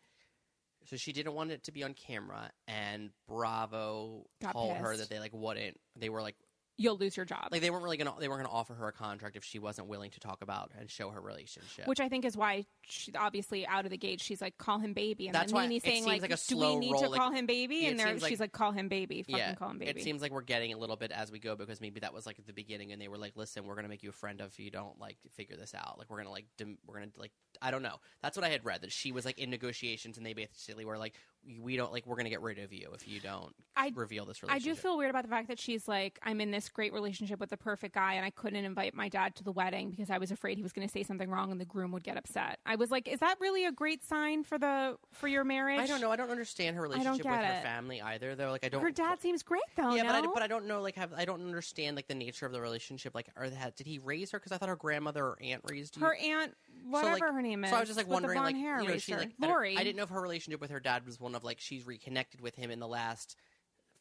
[0.86, 5.00] so she didn't want it to be on camera and bravo Got told her pissed.
[5.00, 6.36] that they like wouldn't they were like
[6.80, 7.48] You'll lose your job.
[7.52, 9.86] like they weren't really gonna they weren't gonna offer her a contract if she wasn't
[9.86, 13.66] willing to talk about and show her relationship Which I think is why, she, obviously,
[13.66, 16.06] out of the gate, she's like, "Call him baby," and That's then why Nene's saying
[16.06, 18.40] like, like "Do we need roll, to like- call him baby?" And there, like- she's
[18.40, 20.96] like, "Call him baby, fucking call him baby." It seems like we're getting a little
[20.96, 23.18] bit as we go because maybe that was like at the beginning and they were
[23.18, 25.98] like, "Listen, we're gonna make you a friend if you don't like figure this out.
[25.98, 27.96] Like we're gonna like dim- we're gonna like I don't know.
[28.22, 30.96] That's what I had read that she was like in negotiations and they basically were
[30.96, 31.14] like,
[31.60, 34.42] "We don't like we're gonna get rid of you if you don't I- reveal this
[34.42, 34.70] relationship.
[34.70, 37.40] I do feel weird about the fact that she's like, I'm in this great relationship
[37.40, 40.18] with the perfect guy, and I couldn't invite my dad to the wedding because I
[40.18, 42.58] was afraid he was going to say something wrong and the groom would get upset.
[42.66, 45.80] I was like, is that really a great sign for the for your marriage?
[45.80, 46.10] I don't know.
[46.10, 47.62] I don't understand her relationship with get her it.
[47.62, 48.34] family either.
[48.34, 48.82] Though, like I don't.
[48.82, 49.94] Her dad seems great though.
[49.94, 50.80] Yeah, but I, but I don't know.
[50.80, 53.14] Like, have I don't understand like the nature of the relationship.
[53.14, 54.38] Like, or that did he raise her?
[54.38, 56.04] Because I thought her grandmother or aunt raised you.
[56.04, 56.54] her aunt,
[56.88, 57.70] whatever like- her name is.
[57.70, 59.76] So I was just like wondering, like, you know, she like I Lori.
[59.76, 62.40] I didn't know if her relationship with her dad was one of like she's reconnected
[62.40, 63.36] with him in the last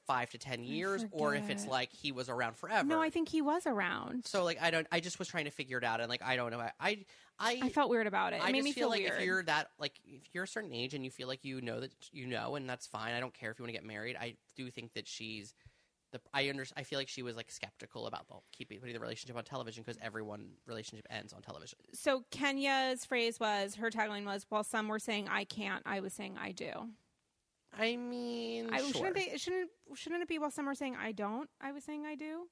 [0.07, 2.87] five to ten years, or if it's like he was around forever.
[2.87, 4.25] No, I think he was around.
[4.25, 4.43] so.
[4.43, 4.87] Like, I don't.
[4.91, 6.59] I just was trying to figure it out, and like, I don't know.
[6.59, 7.05] I, I,
[7.39, 8.37] I, I felt weird about it.
[8.37, 9.19] It I made just me feel, like weird.
[9.19, 11.79] if you're that like if you're a certain age and you feel like you know
[11.79, 13.13] that you know, and that's fine.
[13.13, 14.17] I don't care if you want to get married.
[14.19, 15.53] I do think that she's.
[16.11, 18.99] The, I under, I feel like she was like skeptical about the keeping putting the
[18.99, 21.77] relationship on television because everyone relationship ends on television.
[21.93, 26.13] so Kenya's phrase was her tagline was, "While some were saying I can't, I was
[26.13, 26.89] saying I do."
[27.77, 28.93] I mean, I sure.
[28.93, 32.05] shouldn't they shouldn't shouldn't it be while some are saying I don't, I was saying
[32.05, 32.47] I do?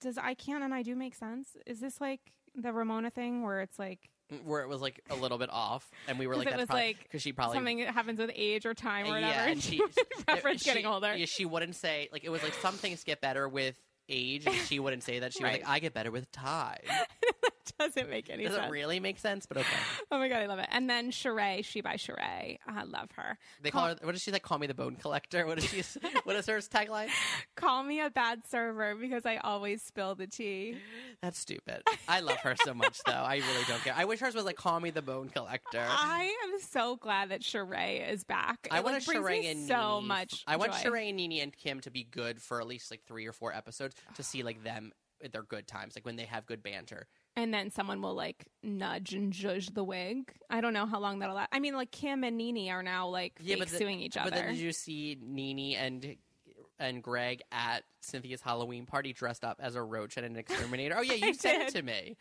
[0.00, 1.56] Does I can't and I do make sense?
[1.66, 4.10] Is this like the Ramona thing where it's like
[4.44, 6.66] where it was like a little bit off, and we were like, it that's was
[6.66, 9.26] probably like because she probably something that happens with age or time or whatever.
[9.32, 9.80] Yeah, and she
[10.26, 11.14] preference she- getting older.
[11.14, 13.74] Yeah, she wouldn't say like it was like some things get better with
[14.08, 15.32] age, and she wouldn't say that.
[15.32, 15.60] She was Right.
[15.62, 16.78] like, I get better with time.
[17.78, 18.54] doesn't make any sense.
[18.54, 18.72] Doesn't sense.
[18.72, 19.66] really make sense, but okay.
[20.10, 20.68] Oh my god, I love it.
[20.70, 22.58] And then Sheree, she by Sheree.
[22.66, 23.36] I love her.
[23.62, 23.96] They call her.
[24.02, 24.42] What does she like?
[24.42, 25.46] Call me the bone collector.
[25.46, 25.82] What is she?
[26.24, 27.08] what is her tagline?
[27.56, 30.76] Call me a bad server because I always spill the tea.
[31.22, 31.82] That's stupid.
[32.08, 33.12] I love her so much, though.
[33.12, 33.94] I really don't care.
[33.96, 35.84] I wish hers was like, call me the bone collector.
[35.86, 38.68] I am so glad that Sheree is back.
[38.70, 40.08] I want like, a brings me Sheree and so Nene.
[40.08, 40.44] much.
[40.46, 40.78] I want joy.
[40.78, 43.52] Sheree and Nene and Kim to be good for at least like three or four
[43.52, 44.92] episodes to see like them
[45.22, 47.06] at their good times, like when they have good banter.
[47.38, 50.32] And then someone will like nudge and judge the wig.
[50.50, 51.50] I don't know how long that'll last.
[51.52, 54.30] I mean, like Kim and Nene are now like fake but the- suing each other.
[54.30, 56.16] But then did you see Nene and
[56.80, 60.96] and Greg at Cynthia's Halloween party dressed up as a roach and an exterminator?
[60.98, 62.16] Oh yeah, you sent it to me.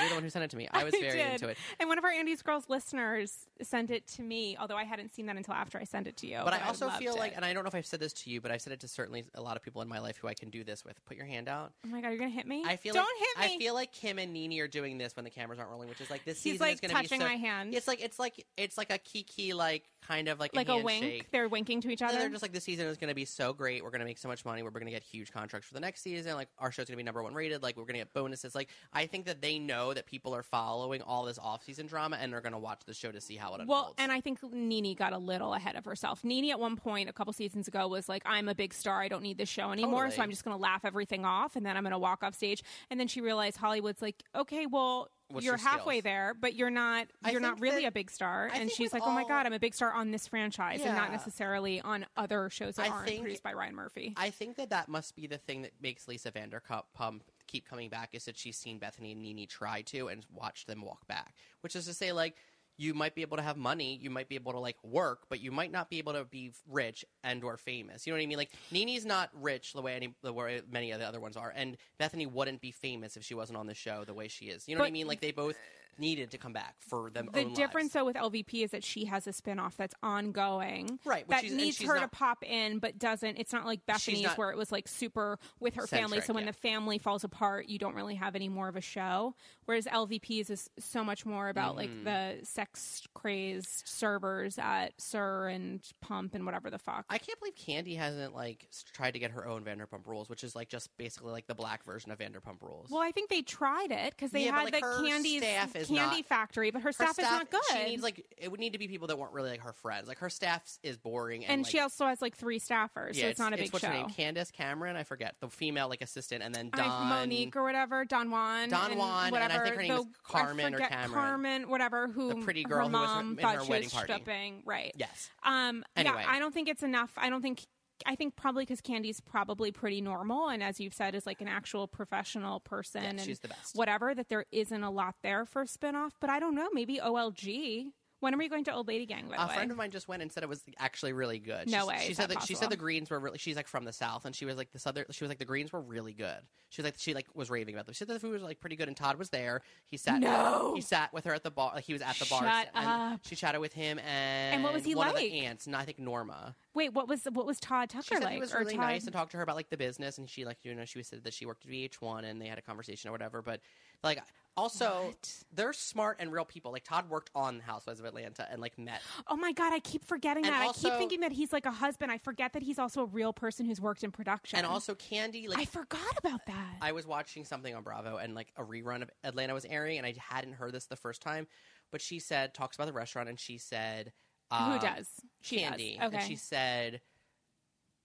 [0.00, 0.68] You're the one who sent it to me.
[0.72, 1.32] I was very did.
[1.32, 1.58] into it.
[1.78, 5.26] And one of our Andy's Girls listeners sent it to me, although I hadn't seen
[5.26, 6.40] that until after I sent it to you.
[6.44, 7.36] But I also loved feel like, it.
[7.36, 8.88] and I don't know if I've said this to you, but I've said it to
[8.88, 11.04] certainly a lot of people in my life who I can do this with.
[11.04, 11.72] Put your hand out.
[11.84, 12.64] oh my god, you're gonna hit me!
[12.66, 13.56] I feel don't like, hit me.
[13.56, 16.00] I feel like Kim and Nene are doing this when the cameras aren't rolling, which
[16.00, 17.26] is like this He's season like is going to be touching so.
[17.26, 20.68] my hand, It's like it's like it's like a kiki like kind of like like
[20.68, 21.28] a, a wink.
[21.30, 22.18] They're winking to each And other.
[22.20, 23.84] they're just like this season is going to be so great.
[23.84, 24.62] We're going to make so much money.
[24.62, 26.34] We're going to get huge contracts for the next season.
[26.34, 27.62] Like our show's going to be number one rated.
[27.62, 28.54] Like we're going to get bonuses.
[28.54, 32.18] Like I think that they know that people are following all this off season drama
[32.20, 33.68] and they're going to watch the show to see how it unfolds.
[33.68, 36.24] Well, and I think Nene got a little ahead of herself.
[36.24, 39.00] Nene, at one point, a couple seasons ago, was like, "I'm a big star.
[39.00, 41.64] I don't need this show anymore, so I'm just going to laugh everything off, and
[41.64, 45.08] then I'm going to walk off stage." And then she realized Hollywood's like, "Okay, well."
[45.30, 46.04] What's you're your halfway skills?
[46.04, 47.06] there, but you're not.
[47.30, 48.50] You're not really that- a big star.
[48.52, 50.80] I and she's with like, "Oh my god, I'm a big star on this franchise,
[50.82, 54.30] and not necessarily on other shows that I aren't think- produced by Ryan Murphy." I
[54.30, 58.24] think that that must be the thing that makes Lisa Vanderpump keep coming back is
[58.26, 61.34] that she's seen Bethenny and Nene try to and watched them walk back.
[61.62, 62.36] Which is to say, like,
[62.80, 65.38] you might be able to have money, you might be able to like work, but
[65.38, 68.06] you might not be able to be rich and or famous.
[68.06, 68.38] You know what I mean?
[68.38, 71.52] Like Nene's not rich the way any the way many of the other ones are,
[71.54, 74.66] and Bethenny wouldn't be famous if she wasn't on the show the way she is.
[74.66, 75.06] You know what I mean?
[75.06, 75.56] Like they both
[76.00, 77.28] needed to come back for them.
[77.32, 77.94] the own difference lives.
[77.94, 80.98] though with LVP is that she has a spin-off that's ongoing.
[81.04, 84.38] Right, but That needs her to pop in but doesn't it's not like Bethenny's not
[84.38, 86.20] where it was like super with her family.
[86.20, 86.50] So when yeah.
[86.52, 89.34] the family falls apart, you don't really have any more of a show.
[89.66, 92.04] Whereas LVP's is so much more about like Mm-hmm.
[92.04, 97.04] the sex crazed servers at SUR and Pump and whatever the fuck.
[97.10, 100.54] I can't believe Kandi hasn't like tried to get her own Vanderpump Rules, which is
[100.54, 102.88] like just basically like the black version of Vanderpump Rules.
[102.90, 105.76] well, I think they tried it because they Yeah, but, had like, the Kandi's staff
[105.76, 107.60] is Kandi not- Factory, but her her staff, is not good.
[107.72, 110.08] She needs like it would need to be people that weren't really like her friends.
[110.08, 113.22] Like her staff is boring, and, and like, she also has like three staffers, yeah,
[113.24, 113.90] so it's, not a big what's show.
[113.90, 114.08] her name?
[114.10, 118.04] Candace Cameron, I forget the female like assistant, and then I- Don Monique or whatever,
[118.04, 119.54] Don Juan, Don and Juan, and whatever.
[119.54, 121.10] I think her name the, is Carmen or Cameron.
[121.12, 122.08] Carmen, whatever.
[122.08, 123.92] Who The pretty her girl who was her- mom in thought her she wedding was
[123.92, 124.12] party.
[124.12, 124.92] stripping, right?
[124.96, 125.30] Yes.
[125.42, 125.84] Um.
[125.96, 126.22] Anyway.
[126.24, 127.12] Yeah, I don't think it's enough.
[127.16, 127.64] I don't think.
[128.06, 131.48] I think probably because Kandi's probably pretty normal, and as you've said, is like an
[131.48, 133.76] actual professional person, Yeah, and she's the best.
[133.76, 134.14] whatever.
[134.14, 136.68] That there isn't a lot there for a spinoff, but I don't know.
[136.72, 137.92] Maybe OLG.
[138.20, 139.28] When are we going to Old Lady Gang?
[139.28, 141.38] By the A way, friend of mine just went and said it was actually really
[141.38, 141.68] good.
[141.70, 142.70] No She- way, She is said that that she said possible?
[142.70, 143.38] the greens were really.
[143.38, 145.06] She's like from the south, and she was like the southern.
[145.10, 146.40] She was like the greens were really good.
[146.68, 147.94] She was like she like was raving about them.
[147.94, 149.62] She said the food was like pretty good, and Todd was there.
[149.86, 150.20] He sat.
[150.20, 150.72] No.
[150.74, 151.72] He sat with her at the bar.
[151.74, 152.42] Like he was at the bar.
[152.42, 153.20] Shut and up.
[153.24, 155.16] She chatted with him, and And what was he one like?
[155.16, 156.54] Of the aunts, and I think Norma.
[156.74, 158.34] wait, what was what was Todd Tucker She said like?
[158.34, 160.28] he was or really Todd- nice and talked to her about like the business, and
[160.28, 162.62] she like you know she said that she worked at VH1 and they had a
[162.62, 163.40] conversation or whatever.
[163.40, 163.60] But
[164.04, 164.22] like
[164.60, 165.34] also What?
[165.52, 166.72] they're smart and real people.
[166.72, 169.78] Like Todd worked on the Housewives of Atlanta and like met Oh my god, I
[169.80, 170.68] keep forgetting And that.
[170.68, 172.12] I keep thinking that he's like a husband.
[172.12, 174.58] I forget that he's also a real person who's worked in production.
[174.58, 176.76] and also Kandi like I forgot about that.
[176.80, 180.06] I was watching something on Bravo and like a rerun of Atlanta was airing, and
[180.06, 181.46] I hadn't heard this the first time.
[181.92, 184.12] But she said talks about the restaurant, and she said
[184.52, 185.08] Who um, does?
[185.40, 186.06] She Kandi, does.
[186.08, 186.16] Okay.
[186.18, 187.00] and she said,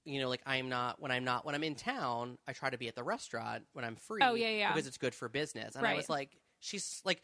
[0.05, 2.77] you know, like I'm not when I'm not when I'm in town, I try to
[2.77, 4.21] be at the restaurant when I'm free.
[4.23, 4.73] Oh, yeah, yeah.
[4.73, 5.75] because it's good for business.
[5.75, 6.29] And I was like,
[6.65, 7.21] she's like.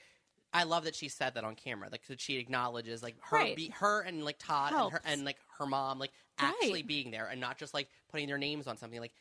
[0.53, 3.55] I love that she said that on camera, like that she acknowledges like her, Right.
[3.55, 6.87] be, her and like Todd and her and like her mom, like actually Right.
[6.87, 8.99] being there and not just like putting their names on something.
[8.99, 9.13] Like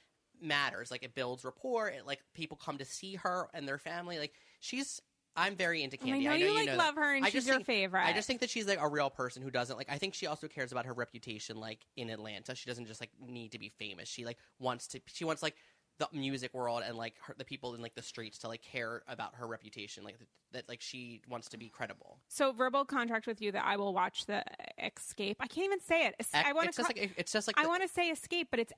[0.42, 0.90] matters.
[0.90, 1.86] Like it builds rapport.
[1.88, 4.18] It like people come to see her and their family.
[4.18, 5.00] Like she's.
[5.36, 6.12] I'm very into Kandi.
[6.12, 6.24] I Kandi.
[6.24, 7.00] know you, like, know love that.
[7.00, 8.04] her and I she's your think- favorite.
[8.04, 9.86] I just think that she's like a real person who doesn't like.
[9.88, 12.56] I think she also cares about her reputation, like in Atlanta.
[12.56, 14.08] She doesn't just like need to be famous.
[14.08, 15.00] She like wants to.
[15.06, 15.54] She wants like
[16.01, 19.03] the music world and like her, the people in like the streets to like care
[19.07, 20.03] about her reputation.
[20.03, 20.16] Like
[20.53, 20.68] that.
[20.68, 22.18] Like she wants to be credible.
[22.28, 24.42] so verbal contract with you that I will watch the
[24.82, 25.36] Escape.
[25.40, 26.14] I can't even say it.
[26.18, 26.76] Es- I want to.
[26.76, 28.72] just like it's just like I the- want to say Escape, but it's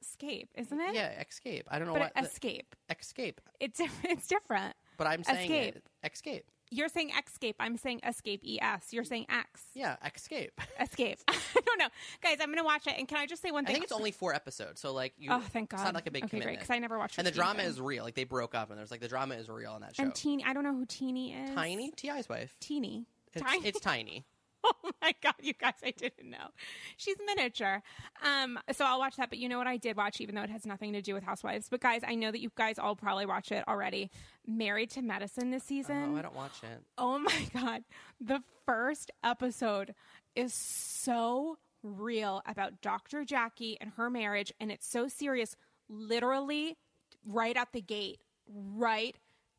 [0.00, 0.94] Escape, isn't it?
[0.94, 1.66] yeah, escape.
[1.70, 2.74] I don't know But what the- Escape.
[2.88, 3.40] escape.
[3.60, 4.74] It's it's different.
[4.96, 5.76] but I'm saying Escape.
[5.76, 5.84] it.
[6.10, 6.44] Escape.
[6.70, 7.56] You're saying escape.
[7.60, 8.42] I'm saying escape.
[8.60, 8.92] Es.
[8.92, 9.62] You're saying X.
[9.74, 10.60] Yeah, escape.
[10.80, 11.18] Escape.
[11.28, 11.88] I don't know,
[12.22, 12.38] guys.
[12.40, 12.94] I'm gonna watch it.
[12.98, 13.72] And can I just say one thing?
[13.72, 15.30] I think it's only four episodes, so like you.
[15.32, 15.78] Oh, thank God.
[15.78, 16.40] It's not like a big okay, great.
[16.42, 16.58] commitment.
[16.60, 17.18] Because I never watched.
[17.18, 18.04] and the drama is real.
[18.04, 20.02] Like they broke up, and there's like the drama is real on that show.
[20.02, 20.44] And Teeny.
[20.44, 21.54] I don't know who Teeny is.
[21.54, 22.54] Tiny, Ti's wife.
[22.60, 23.06] Teeny.
[23.34, 23.66] It's, Tiny.
[23.66, 24.24] it's tiny.
[24.84, 26.48] Oh my god, you guys, I didn't know.
[26.96, 27.82] She's miniature.
[28.24, 30.50] Um, so I'll watch that, but you know what I did watch, even though it
[30.50, 31.68] has nothing to do with Housewives.
[31.70, 34.10] But guys, I know that you guys all probably watch it already.
[34.46, 36.14] Married to Medicine this season.
[36.14, 36.82] Oh, I don't watch it.
[36.98, 37.84] Oh my god.
[38.20, 39.94] The first episode
[40.34, 43.24] is so real about Dr.
[43.24, 45.54] Jackie and her marriage and it's so serious
[45.88, 46.76] literally
[47.24, 48.20] right out the gate.
[48.48, 49.16] Right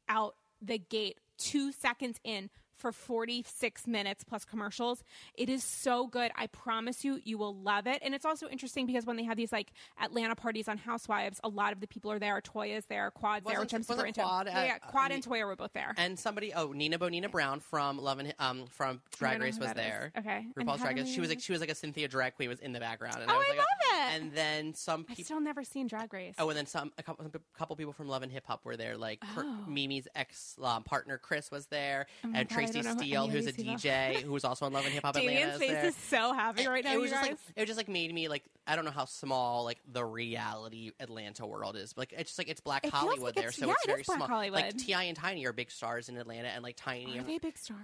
[0.09, 1.19] out the gate.
[1.37, 2.49] 2 seconds in
[2.79, 5.03] for 46 minutes plus commercials.
[5.35, 6.31] It is so good.
[6.35, 7.99] I promise you, you will love it.
[8.03, 9.71] And it's also interesting because when they have these like
[10.01, 12.41] Atlanta parties on Housewives, a lot of the people are there.
[12.41, 14.21] Toya's there, Quad's there, Wasn't- which I'm super into.
[14.21, 15.93] Quad at- yeah, Quad uh, and Toya were both there.
[15.97, 19.77] And somebody, oh, Nina Bonina Brown from Love and um from Drag Race was that
[19.77, 19.83] is.
[19.83, 20.11] there.
[20.17, 20.45] Okay.
[20.55, 21.09] And RuPaul's Drag Race.
[21.13, 23.17] She was like she was like a Cynthia drag queen was in the background.
[23.21, 23.88] And Oh, was I like, love it.
[24.15, 25.23] And then some I've people.
[25.25, 26.35] still never seen Drag Race.
[26.39, 28.75] Oh, and then some a couple, a couple people from Love and Hip Hop were
[28.77, 28.97] there.
[28.97, 29.65] Like Oh.
[29.67, 33.27] Mimi's ex um, partner Chris was there, Oh and God, Tracy don't know who Steele,
[33.27, 35.37] who's a DJ, who was also on Love and Hip Hop Atlanta.
[35.39, 35.85] Damien's face there.
[35.85, 37.29] is so happy right now, it you was just guys.
[37.29, 40.91] like it just like made me like I don't know how small like the reality
[40.99, 41.93] Atlanta world is.
[41.97, 44.03] Like it's just like it's Black It Hollywood like there, it's- so yeah, it's very
[44.03, 44.27] small.
[44.27, 44.61] Hollywood.
[44.61, 47.17] Like Ti and Tiny are big stars in Atlanta, and like Tiny.
[47.19, 47.79] Are they big stars?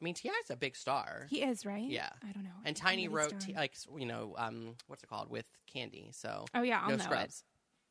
[0.00, 1.82] I mean, Ti's a big star, He is, right?
[1.88, 2.10] Yeah.
[2.28, 2.50] I don't know.
[2.64, 3.34] and Tiny wrote.
[3.40, 6.14] T- like you know um what's it called with Kandi.
[6.14, 7.42] So Oh yeah, I'll no know scrubs.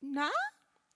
[0.02, 0.08] it.
[0.14, 0.30] Nah,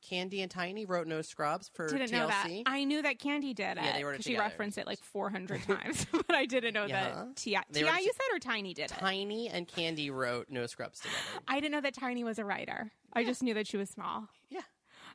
[0.10, 2.12] Kandi and Tiny wrote No Scrubs for didn't TLC.
[2.14, 2.48] know that.
[2.66, 3.84] I knew that Kandi did it.
[3.84, 7.04] Yeah, they wrote it she referenced it like 400 times, but I didn't know Yeah.
[7.26, 7.58] that Ti.
[7.74, 8.98] Ti, wrote you said or Tiny did it.
[8.98, 11.44] Tiny and Kandi wrote No Scrubs together.
[11.48, 12.92] I didn't know that Tiny was a writer.
[13.14, 14.28] I just knew that she was small.
[14.50, 14.62] Yeah.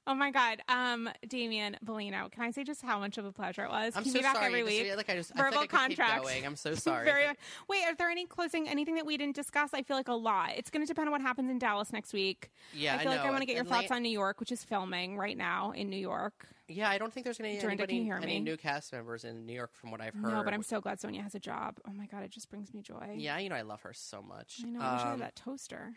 [0.08, 3.64] Oh my God, um, Damien Bellino, can I say just how much of a pleasure
[3.64, 3.94] it was?
[3.96, 4.46] I'm Keep so back sorry.
[4.46, 4.96] every week.
[4.96, 6.22] like I just I Verbal like I contracts.
[6.22, 6.46] going.
[6.46, 7.04] I'm so sorry.
[7.04, 7.26] Very.
[7.68, 9.70] Wait, are there any closing anything that we didn't discuss?
[9.74, 10.50] I feel like a lot.
[10.56, 12.50] It's going to depend on what happens in Dallas next week.
[12.72, 14.62] Yeah, I feel like I want to get your thoughts on New York, which is
[14.62, 16.46] filming right now in New York.
[16.68, 19.52] Yeah, I don't think there's going to be anybody, any new cast members in New
[19.54, 20.32] York from what I've heard.
[20.32, 21.78] No, but I'm so glad Sonja has a job.
[21.88, 23.14] Oh my god, it just brings me joy.
[23.16, 24.60] Yeah, you know I love her so much.
[24.64, 24.80] I know.
[24.80, 25.94] I wish I had Um, that toaster.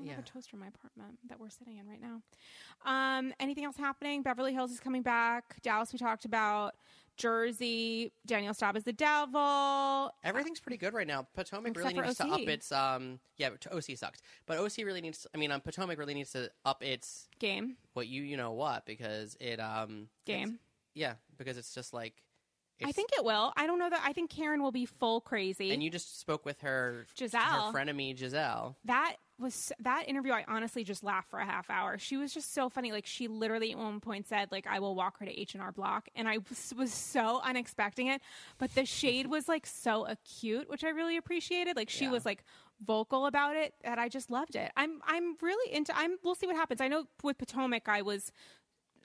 [0.00, 0.10] I yeah.
[0.14, 2.22] have a toaster in my apartment that we're sitting in right now.
[2.84, 4.22] Um, anything else happening?
[4.22, 5.60] Beverly Hills is coming back.
[5.62, 6.74] Dallas, we talked about.
[7.16, 10.10] Jersey, Danielle Staub is the devil.
[10.24, 11.26] Everything's pretty good right now.
[11.34, 14.22] Potomac Except really needs to up its um yeah, OC sucked.
[14.46, 17.76] But OC really needs to, I mean, um, Potomac really needs to up its Game.
[17.92, 20.58] what you you know what because it um it's- Game.
[20.94, 22.14] yeah, because it's just like
[22.82, 23.52] I think it will.
[23.56, 24.02] I don't know that.
[24.02, 25.72] I think Karen will be full crazy.
[25.72, 27.38] and you just spoke with her Gizelle.
[27.38, 28.76] her frenemy Gizelle.
[28.86, 31.98] that was that interview i honestly just laughed for a half hour.
[31.98, 32.92] She was just so funny.
[32.92, 36.08] Like she literally at one point said like i will walk her to h&r block
[36.14, 38.20] and i was, was so unexpecting it
[38.58, 41.76] but the shade was like so acute which i really appreciated.
[41.76, 42.10] Like she Yeah.
[42.12, 42.44] was like
[42.84, 44.70] vocal about it that i just loved it.
[44.76, 46.80] I'm i'm really into i'm we'll see what happens.
[46.80, 48.32] I know with potomac i was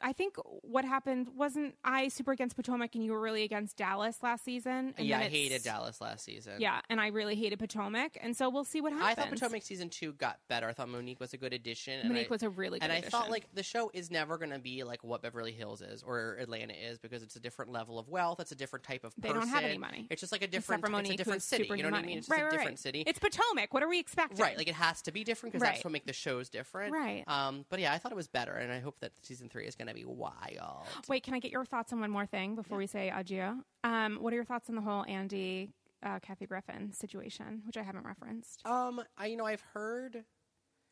[0.05, 4.21] I think what happened wasn't I super against Potomac and you were really against Dallas
[4.21, 4.93] last season.
[4.99, 6.53] And yeah, I hated Dallas last season.
[6.59, 9.09] Yeah, and I really hated Potomac, and so we'll see what happens.
[9.09, 10.67] I thought Potomac season two got better.
[10.67, 11.99] I thought Monique was a good addition.
[12.01, 13.03] and Monique I, was a really good addition.
[13.03, 15.81] and I thought like the show is never going to be like what Beverly Hills
[15.81, 18.39] is or Atlanta is because it's a different level of wealth.
[18.39, 19.13] It's a different type of.
[19.17, 20.05] They don't have any money.
[20.11, 20.85] It's just like a Except different.
[20.85, 21.67] for Monique, it's a different city.
[21.67, 22.19] You know what I mean?
[22.19, 22.79] It's right, a right, different right.
[22.79, 23.03] city.
[23.07, 23.73] It's Potomac.
[23.73, 24.37] What are we expecting?
[24.37, 26.93] Right, like it has to be different because that's what make the shows different.
[26.93, 27.23] Right.
[27.25, 29.73] Um, but yeah, I thought it was better, and I hope that season three is
[29.73, 30.85] going to be wild.
[31.07, 33.63] Wait, can I get your thoughts on one more thing before we say adieu?
[33.83, 35.71] Um, what are your thoughts on the whole Andy,
[36.03, 38.61] uh, Kathy Griffin situation, which I haven't referenced?
[38.65, 40.23] Um, I you know I've heard.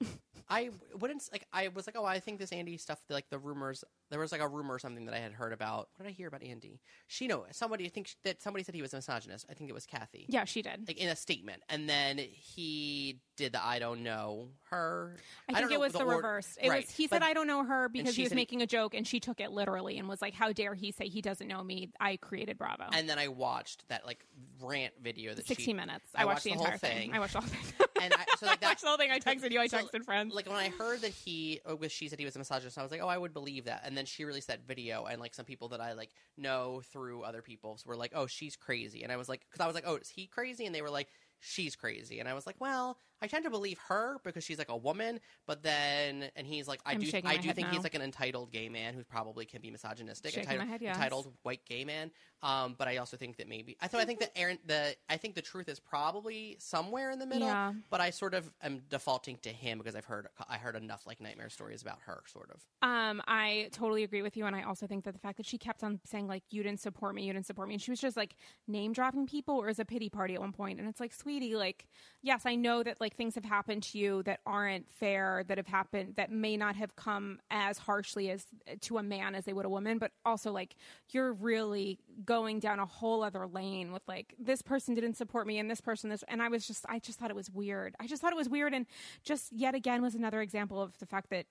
[0.50, 1.46] I wouldn't like.
[1.54, 3.00] I was like, oh, I think this Andy stuff.
[3.10, 3.84] Like the rumors,
[4.14, 5.90] there was like a rumor or something that I had heard about.
[5.96, 6.80] What did I hear about Andy?
[7.08, 7.86] She know somebody.
[7.86, 9.46] I think sh- that somebody said he was a misogynist.
[9.50, 10.26] I think it was Kathy.
[10.30, 10.88] Yeah, she did.
[10.88, 15.18] Like in a statement, and then he did the I don't know her.
[15.50, 16.58] I don't think it was the, or- reverse.
[16.62, 18.94] It right, was he said I don't know her because he was making a joke
[18.94, 21.64] and she took it literally and was like, "How dare he say he doesn't know
[21.64, 21.90] me?
[22.00, 24.24] I created Bravo." And then I watched that like
[24.62, 26.06] rant video that 16 she, minutes.
[26.16, 26.98] I I, watched, watched the, the whole entire thing.
[26.98, 27.14] thing.
[27.14, 27.60] I watched all thing.
[28.02, 29.12] And I- so, like, I watched the whole thing.
[29.12, 29.60] I texted you.
[29.62, 30.34] I So, texted friends.
[30.34, 32.92] Like when I heard that he, oh, she said he was a misogynist, I was
[32.92, 33.84] like, oh, I would believe that.
[33.86, 37.24] And then she released that video, and like some people that I like know through
[37.24, 39.04] other people were like, oh, she's crazy.
[39.04, 40.66] And I was like, because I was like, oh, is he crazy?
[40.66, 42.20] And they were like, she's crazy.
[42.20, 45.22] And I was like, well, I tend to believe her because she's like a woman,
[45.48, 47.74] but then and he's like I I'm do shaking I my do head think no.
[47.74, 50.82] he's like an entitled gay man who probably can be misogynistic, Shaking entitled, my head,
[50.82, 50.96] yes.
[50.98, 52.12] entitled white gay man.
[52.42, 55.16] Um, but I also think that maybe I thought I think that Aaron the I
[55.16, 57.48] think the truth is probably somewhere in the middle.
[57.48, 57.72] Yeah.
[57.90, 61.22] But I sort of am defaulting to him because I've heard I heard enough like
[61.22, 62.62] nightmare stories about her, sort of.
[62.88, 65.58] Um, I totally agree with you, and I also think that the fact that she
[65.58, 68.02] kept on saying like you didn't support me, you didn't support me, and she was
[68.02, 68.36] just like
[68.68, 71.56] name dropping people, or as a pity party at one point, and it's like, sweetie,
[71.56, 71.88] like
[72.22, 75.68] yes, I know that like things have happened to you that aren't fair, that have
[75.68, 78.46] happened that may not have come as harshly as
[78.82, 80.76] to a man as they would a woman, but also like
[81.10, 85.60] you're really going down a whole other lane with like this person didn't support me
[85.60, 87.96] and this person this, and I was just I just thought it was weird.
[88.00, 88.86] I just thought it was weird, and
[89.24, 91.46] just yet again was another example of the fact that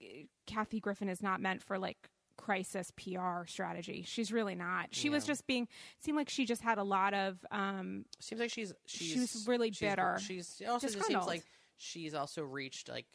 [0.00, 2.08] eh, Kathy Griffin is not meant for like
[2.38, 4.04] crisis PR strategy.
[4.06, 4.88] She's really not.
[4.92, 8.50] She was just being seemed like she just had a lot of um Seems like
[8.50, 10.18] she's she's She was really she's- bitter.
[10.20, 11.44] She's it also just seems like
[11.76, 13.06] she's also reached like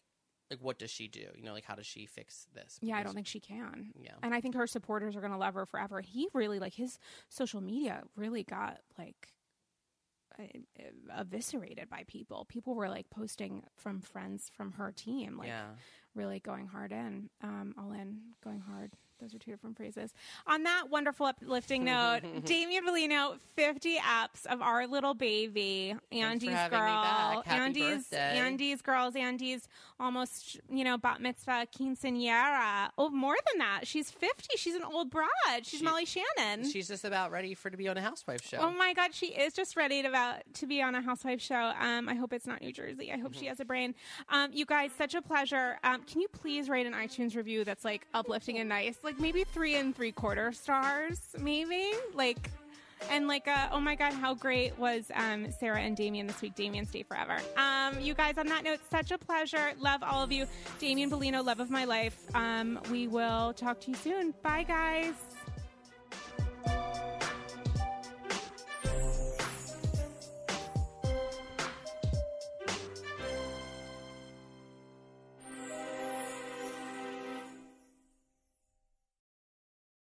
[0.51, 1.25] like what does she do?
[1.35, 2.77] You know, like how does she fix this?
[2.81, 3.91] yeah, I don't think she can.
[3.99, 4.11] Yeah.
[4.21, 6.01] And I think her supporters are going to love her forever.
[6.01, 9.29] He really like his social media really got like
[11.17, 12.45] eviscerated by people.
[12.45, 15.69] People were like posting from friends from her team like yeah.
[16.15, 18.93] really going hard in, um, all in, going hard.
[19.23, 20.13] Those are two different phrases.
[20.47, 27.41] On that wonderful uplifting note, Damien Bellino, 50 apps of our little baby, Andy's girl,
[27.45, 28.17] Andy's birthday.
[28.37, 29.67] Andy's girls, Andy's
[29.99, 32.89] almost you know bat mitzvah quinceanera.
[32.97, 34.57] Oh, more than that, she's 50.
[34.57, 35.29] She's an old broad.
[35.63, 36.69] She's She- Molly Shannon.
[36.69, 38.57] She's just about ready for to be on a housewife show.
[38.59, 41.71] Oh my God, she is just ready to about to be on a housewife show.
[41.79, 43.11] Um, I hope it's not New Jersey.
[43.11, 43.39] I hope Mm-hmm.
[43.39, 43.95] she has a brain.
[44.29, 45.77] Um, you guys, such a pleasure.
[45.83, 49.43] Um, can you please write an iTunes review that's like uplifting and nice, like maybe
[49.43, 52.49] three and three quarter stars, maybe like.
[53.11, 56.55] And like, uh, oh my God, how great was um, Sarah and Damien this week?
[56.55, 57.37] Damien, stay forever.
[57.57, 59.73] Um, you guys, on that note, such a pleasure.
[59.77, 60.45] Love all of you.
[60.79, 62.17] Damien Bellino, love of my life.
[62.33, 64.33] Um, we will talk to you soon.
[64.41, 65.15] Bye, guys.